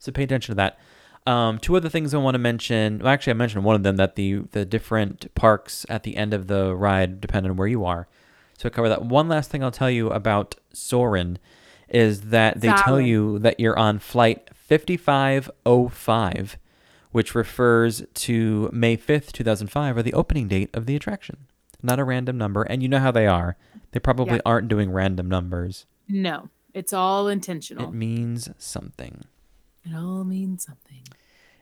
[0.02, 0.80] So pay attention to that.
[1.28, 2.98] Um, two other things I want to mention.
[3.00, 6.34] Well, actually, I mentioned one of them that the the different parks at the end
[6.34, 8.08] of the ride depend on where you are.
[8.58, 9.06] So I cover that.
[9.06, 11.38] One last thing I'll tell you about Soarin'
[11.90, 16.58] is that they tell you that you're on flight 5505,
[17.12, 21.38] which refers to May 5th, 2005, or the opening date of the attraction.
[21.84, 23.58] Not a random number, and you know how they are.
[23.92, 24.42] They probably Yeah.
[24.46, 25.86] aren't doing random numbers.
[26.08, 27.90] No, it's all intentional.
[27.90, 29.24] It means something.
[29.86, 31.02] It all means something.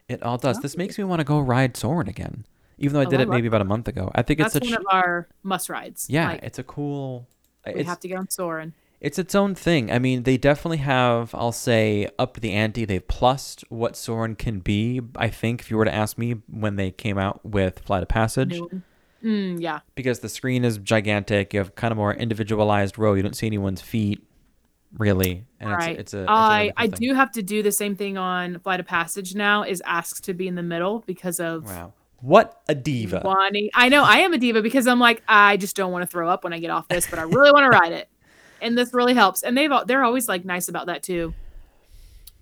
[0.08, 0.60] It all does.
[0.60, 2.46] This makes me want to go ride Soarin' again,
[2.78, 4.12] even though I Oh, did I it maybe about a month ago.
[4.16, 4.74] I think it's That's such.
[4.76, 6.08] one of our must rides.
[6.10, 7.28] yeah, Like, it's a cool.
[7.66, 8.74] we It's, have to get on Soarin'.
[9.00, 9.92] it's its own thing.
[9.92, 11.34] I mean, they definitely have.
[11.36, 12.86] I'll say up the ante.
[12.86, 15.00] They've plussed what Soarin' can be.
[15.16, 18.10] I think if you were to ask me when they came out with Flight of
[18.10, 18.60] Passage.
[19.24, 19.82] Mm, yeah.
[19.96, 21.54] because the screen is gigantic.
[21.54, 23.14] You have kind of more individualized row.
[23.16, 24.24] You don't see anyone's feet,
[24.98, 25.92] really, and right.
[25.92, 26.22] it's, it's a.
[26.22, 29.36] It's a I I do have to do the same thing on Flight of Passage
[29.36, 29.64] now.
[29.64, 33.22] Is asked to be in the middle because of Wow, what a diva!
[33.24, 33.70] wanting.
[33.74, 36.30] I know I am a diva because I'm like I just don't want to throw
[36.30, 38.10] up when I get off this, but I really want to ride it,
[38.62, 39.44] and this really helps.
[39.44, 41.34] And they've they're always like nice about that too.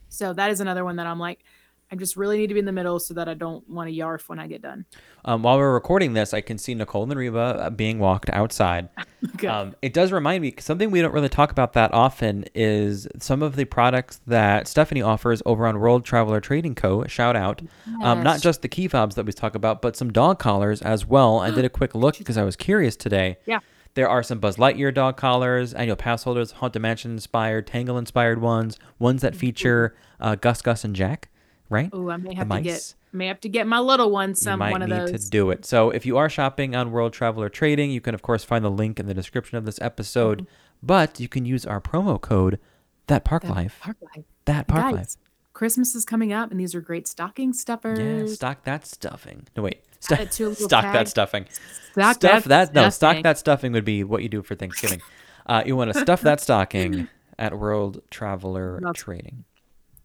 [0.09, 1.43] So that is another one that I'm like,
[1.89, 3.95] I just really need to be in the middle so that I don't want to
[3.95, 4.85] yarf when I get done.
[5.23, 8.89] Um, while we're recording this, I can see Nicole and Reba uh, being walked outside.
[9.37, 9.49] Good.
[9.49, 13.41] Um, it does remind me something we don't really talk about that often is some
[13.41, 17.05] of the products that Stephanie offers over on World Traveler Trading Co.
[17.05, 17.61] Shout out,
[18.03, 21.05] um, not just the key fobs that we talk about, but some dog collars as
[21.05, 21.39] well.
[21.39, 23.37] I did a quick look because I was curious today.
[23.45, 23.59] Yeah.
[23.93, 28.39] There are some Buzz Lightyear dog collars, annual pass holders, Haunted Mansion inspired, Tangle inspired
[28.39, 31.23] ones, ones that feature uh, Gus, Gus, and Jaq.
[31.69, 31.89] Right?
[31.91, 34.59] Oh, I may have the to get may have to get my little one some
[34.59, 35.25] one of need those.
[35.25, 35.65] to do it.
[35.65, 38.71] So if you are shopping on World Traveler Trading, you can of course find the
[38.71, 40.39] link in the description of this episode.
[40.43, 40.51] Mm-hmm.
[40.83, 42.59] But you can use our promo code
[43.07, 43.79] that Park That Life.
[43.81, 44.25] Park Life.
[44.45, 45.15] That Park Guys, Life.
[45.53, 47.99] Christmas is coming up, and these are great stocking stuffers.
[48.29, 49.47] Yeah, stock that stuffing.
[49.57, 51.45] No wait, Add Sto- it to a little stock that stuffing.
[51.93, 55.01] Stock stuff that, no, stock that stuffing would be what you do for Thanksgiving.
[55.47, 57.07] uh, you want to stuff that stocking
[57.39, 59.45] at World Traveler Love- Trading.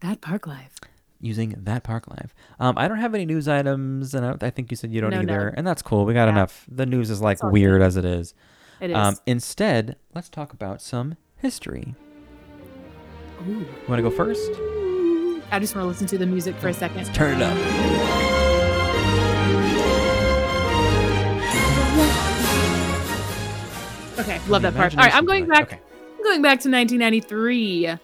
[0.00, 0.76] That Park Life.
[1.24, 2.34] Using that Park Live.
[2.60, 5.10] Um, I don't have any news items, and I, I think you said you don't
[5.12, 5.32] No, no.
[5.32, 6.04] either, and that's cool.
[6.04, 6.32] We got Yeah.
[6.32, 6.66] enough.
[6.68, 8.34] The news is like weird as it is.
[8.80, 8.96] It is.
[8.96, 11.94] Um, instead, let's talk about some history.
[13.48, 13.52] Ooh.
[13.60, 14.50] You want to go first?
[15.52, 16.96] I just want to listen to the music for a second.
[16.96, 18.62] Let's Turn it up.
[24.18, 24.96] Okay, love that part.
[24.96, 25.62] All right, I'm going back.
[25.72, 25.80] Okay.
[26.18, 27.94] I'm going back to 1993.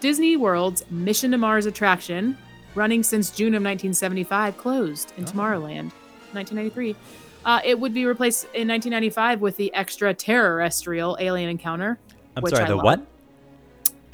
[0.00, 2.36] Disney World's Mission to Mars attraction,
[2.74, 5.26] running since June of 1975, closed in Oh.
[5.26, 5.92] Tomorrowland,
[6.32, 6.96] 1993.
[7.44, 11.98] Uh, it would be replaced in 1995 with the extraterrestrial alien encounter.
[12.36, 12.84] I'm which sorry, I the love.
[12.84, 13.06] what?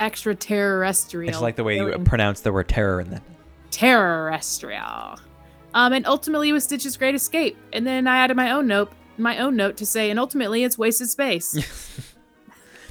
[0.00, 1.28] Extraterrestrial.
[1.28, 3.22] I just like the way you alien- pronounce the word terror in that.
[3.70, 5.18] terrestrial.
[5.74, 7.56] Um, and ultimately it was Stitch's Great Escape.
[7.72, 10.78] And then I added my own note, my own note to say, and ultimately it's
[10.78, 11.54] wasted space.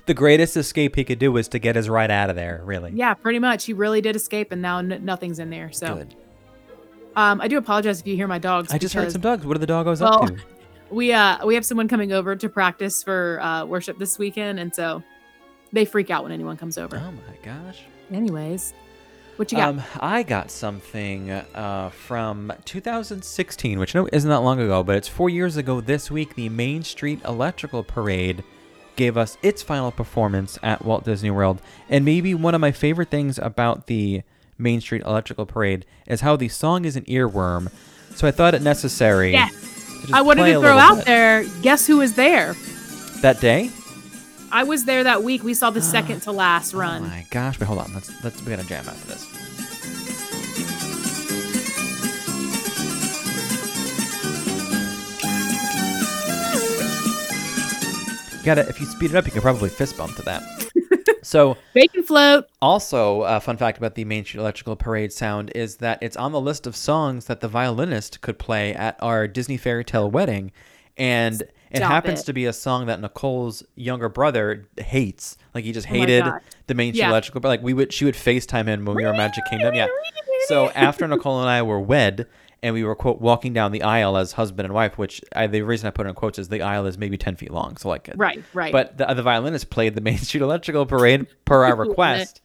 [0.07, 2.91] The greatest escape he could do was to get his right out of there, really.
[2.95, 3.65] yeah, pretty much.
[3.65, 5.71] He really did escape, and now n- nothing's in there.
[5.71, 6.15] So, Good.
[7.15, 8.71] um, I do apologize if you hear my dogs.
[8.71, 9.45] I just heard some dogs.
[9.45, 10.37] What are the doggos Well, up to?
[10.89, 14.73] We uh we have someone coming over to practice for uh, worship this weekend, and
[14.73, 15.03] so
[15.73, 16.95] they freak out when anyone comes over.
[16.95, 17.81] Oh my gosh.
[18.09, 18.73] Anyways,
[19.35, 19.67] what you got?
[19.67, 25.09] Um, I got something uh, from 2016, which no isn't that long ago, but it's
[25.09, 26.35] four years ago this week.
[26.35, 28.45] The Main Street Electrical Parade
[28.97, 33.09] gave us its final performance at Walt Disney World, and maybe one of my favorite
[33.09, 34.23] things about the
[34.57, 37.71] Main Street Electrical Parade is how the song is an earworm.
[38.15, 39.31] So I thought it necessary.
[39.31, 39.53] yes,
[40.07, 41.05] to I wanted to throw out bit.
[41.05, 41.45] there.
[41.61, 42.55] Guess who was there?
[43.21, 43.71] that day.
[44.51, 45.43] I was there that week.
[45.43, 47.03] We saw the second to last run.
[47.03, 47.59] Oh my gosh!
[47.59, 47.93] Wait, hold on.
[47.93, 49.76] Let's let's we gotta jam after this.
[58.47, 60.43] Gotta if you speed it up, you can probably fist bump to that.
[61.23, 62.45] so Bacon float.
[62.61, 66.31] also, a fun fact about the Main Street Electrical Parade sound is that it's on
[66.31, 70.51] the list of songs that the violinist could play at our Disney Fairy Tale wedding.
[70.97, 72.25] And It happens it.
[72.25, 75.37] to be a song that Nicole's younger brother hates.
[75.53, 76.41] Like he just Oh hated God.
[76.65, 77.09] the main Yeah.
[77.09, 77.41] electrical.
[77.41, 79.75] But like we would, she would Facetime him when we were in Magic Kingdom.
[79.75, 79.87] Yeah.
[80.47, 82.25] So after Nicole and I were wed,
[82.63, 85.61] and we were quote walking down the aisle as husband and wife, which I, the
[85.61, 87.77] reason I put it in quotes is the aisle is maybe ten feet long.
[87.77, 88.71] So like Right, right.
[88.71, 92.41] But the, the violinist played the Main Street Electrical Parade per our request,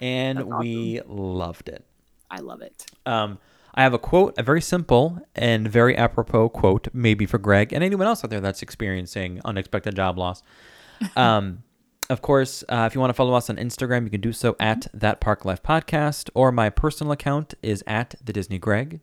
[0.00, 1.84] and That's we loved it.
[2.30, 2.86] I love it.
[3.04, 3.38] Um,
[3.74, 7.84] I have a quote, a very simple and very apropos quote, maybe for Greg and
[7.84, 10.42] anyone else out there that's experiencing unexpected job loss.
[11.14, 11.62] Um,
[12.08, 14.56] of course, uh, if you want to follow us on Instagram, you can do so
[14.58, 19.00] at that Park Life Podcast, or my personal account is at the Disney Greg.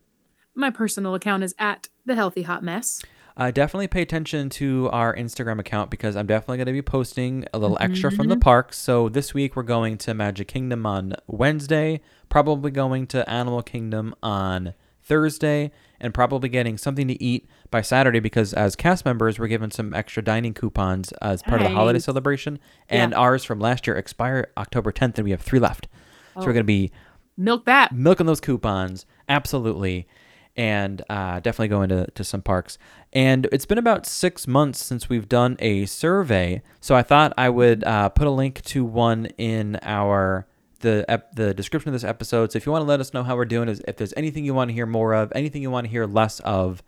[0.55, 3.01] My personal account is at the Healthy Hot Mess.
[3.35, 7.45] Uh, definitely pay attention to our Instagram account because I'm definitely going to be posting
[7.51, 8.77] a little extra from the parks.
[8.77, 14.13] So this week we're going to Magic Kingdom on Wednesday, probably going to Animal Kingdom
[14.21, 19.47] on Thursday, and probably getting something to eat by Saturday because as cast members we're
[19.47, 23.17] given some extra dining coupons as part of the holiday celebration, and Yeah.
[23.17, 25.87] ours from last year expire October 10th, and we have three left.
[26.35, 26.53] So we're Oh.
[26.53, 26.91] going to be
[27.35, 27.91] Milk that.
[27.95, 30.07] milking those coupons absolutely
[30.55, 32.77] and uh, definitely go into to some parks.
[33.11, 37.47] And it's been about six months since we've done a survey so i thought i
[37.47, 40.47] would uh, put a link to one in our
[40.83, 42.51] the ep- the description of this episode.
[42.51, 44.53] So if you want to let us know how we're doing if there's anything you
[44.53, 46.83] want to hear more of anything you want to hear less of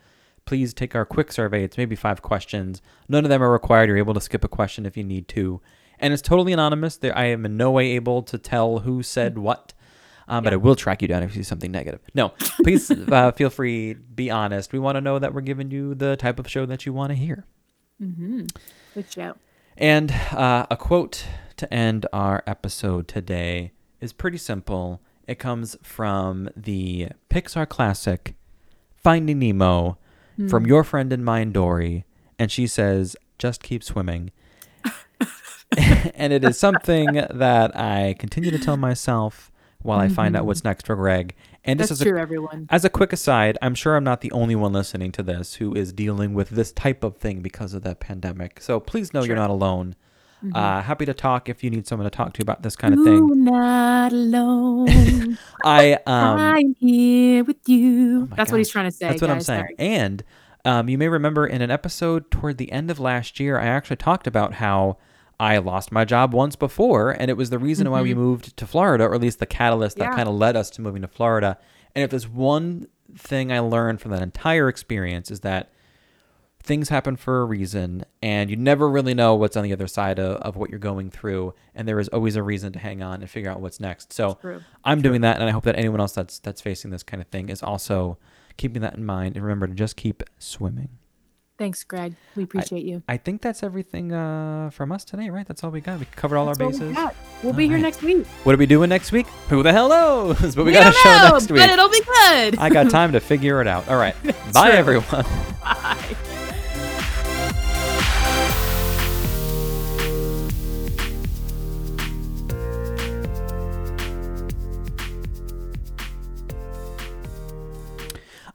[0.46, 1.64] please take our quick survey.
[1.64, 2.84] It's maybe five questions.
[3.10, 3.90] None of them are required.
[3.90, 5.60] You're able to skip a question if you need to.
[5.98, 6.98] And it's totally anonymous.
[6.98, 9.74] There i am in no way able to tell who said what
[10.28, 12.02] um, but I will track you down if you see something negative.
[12.14, 12.30] No,
[12.64, 13.94] please uh, feel free.
[13.94, 14.74] Be honest.
[14.74, 17.12] We want to know that we're giving you the type of show that you want
[17.12, 17.46] to hear.
[18.94, 19.36] Good show.
[19.78, 21.26] And uh, a quote
[21.58, 23.72] to end our episode today
[24.02, 25.02] is pretty simple.
[25.28, 28.36] It comes from the Pixar classic
[28.96, 29.98] Finding Nemo
[30.50, 32.06] from your friend and mine, Dory.
[32.38, 34.32] And she says, just keep swimming.
[36.16, 39.52] and it is something that I continue to tell myself
[39.86, 41.36] while I find out what's next for Greg.
[41.64, 42.68] And this That's is a, true, everyone.
[42.70, 45.74] as a quick aside, I'm sure I'm not the only one listening to this who
[45.74, 48.62] is dealing with this type of thing because of the pandemic.
[48.62, 49.96] So please know you're not alone.
[50.44, 50.56] Mm-hmm.
[50.56, 53.00] Uh, happy to talk if you need someone to talk to about this kind of
[53.00, 53.44] You're thing.
[53.46, 55.38] not alone.
[55.64, 58.28] I um I'm here with you.
[58.32, 59.08] oh That's what he's trying to say.
[59.08, 59.62] That's what I'm saying.
[59.62, 59.76] Sorry.
[59.80, 60.24] And
[60.66, 63.98] um, you may remember in an episode toward the end of last year, I actually
[63.98, 64.98] talked about how
[65.40, 68.66] I lost my job once before, and it was the reason why we moved to
[68.66, 70.12] Florida, or at least the catalyst that Mm-hmm.
[70.14, 70.18] Yeah.
[70.18, 71.58] kind of led us to moving to Florida.
[71.94, 75.72] And if there's one thing I learned from that entire experience is that
[76.64, 80.18] things happen for a reason, and you never really know what's on the other side
[80.20, 83.22] of, of what you're going through, and there is always a reason to hang on
[83.22, 84.12] and figure out what's next.
[84.14, 84.62] So True.
[84.84, 87.28] I'm doing that, and I hope that anyone else that's that's facing this kind of
[87.28, 88.18] thing is also
[88.58, 90.90] keeping that in mind and remember to just keep swimming.
[91.58, 92.16] Thanks, Greg.
[92.36, 93.02] We appreciate you.
[93.08, 95.48] I think that's everything uh, from us today, right?
[95.48, 96.00] That's all we got.
[96.00, 96.98] We covered all That's our bases.
[97.44, 97.82] We'll All be here right.
[97.84, 98.26] next week.
[98.44, 99.26] What are we doing next week?
[99.50, 100.38] Who the hell knows?
[100.56, 101.62] But we, We got a show know, next week.
[101.62, 102.58] but it'll be good.
[102.60, 103.88] I got time to figure it out.
[103.88, 104.16] All right.
[104.54, 104.80] Bye, true.
[104.80, 105.26] everyone.
[105.64, 106.16] Bye.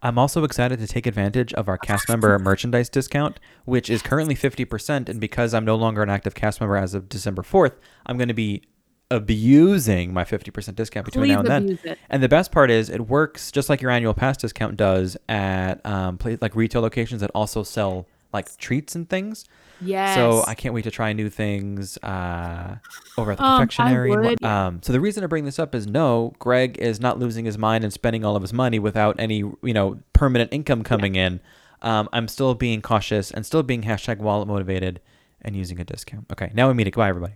[0.03, 4.34] I'm also excited to take advantage of our cast member merchandise discount, which is currently
[4.34, 5.09] 50%.
[5.09, 7.74] And because I'm no longer an active cast member as of December 4th,
[8.07, 8.62] I'm going to be
[9.11, 11.78] abusing my 50% discount between Please now and then.
[11.84, 11.98] it.
[12.09, 15.84] And the best part is it works just like your annual pass discount does at
[15.84, 19.44] um, like retail locations that also sell like treats and things.
[19.82, 20.14] Yes.
[20.14, 22.76] So I can't wait to try new things uh,
[23.16, 24.12] over at the Um, confectionery.
[24.12, 24.44] and what- would.
[24.44, 27.56] Um, so the reason I bring this up is no, Greg is not losing his
[27.58, 31.40] mind and spending all of his money without any you know permanent income coming in.
[31.82, 35.00] Um, I'm still being cautious and still being hashtag wallet motivated
[35.40, 36.26] and using a discount.
[36.30, 36.90] Okay, now we meet it.
[36.90, 37.34] Goodbye, everybody.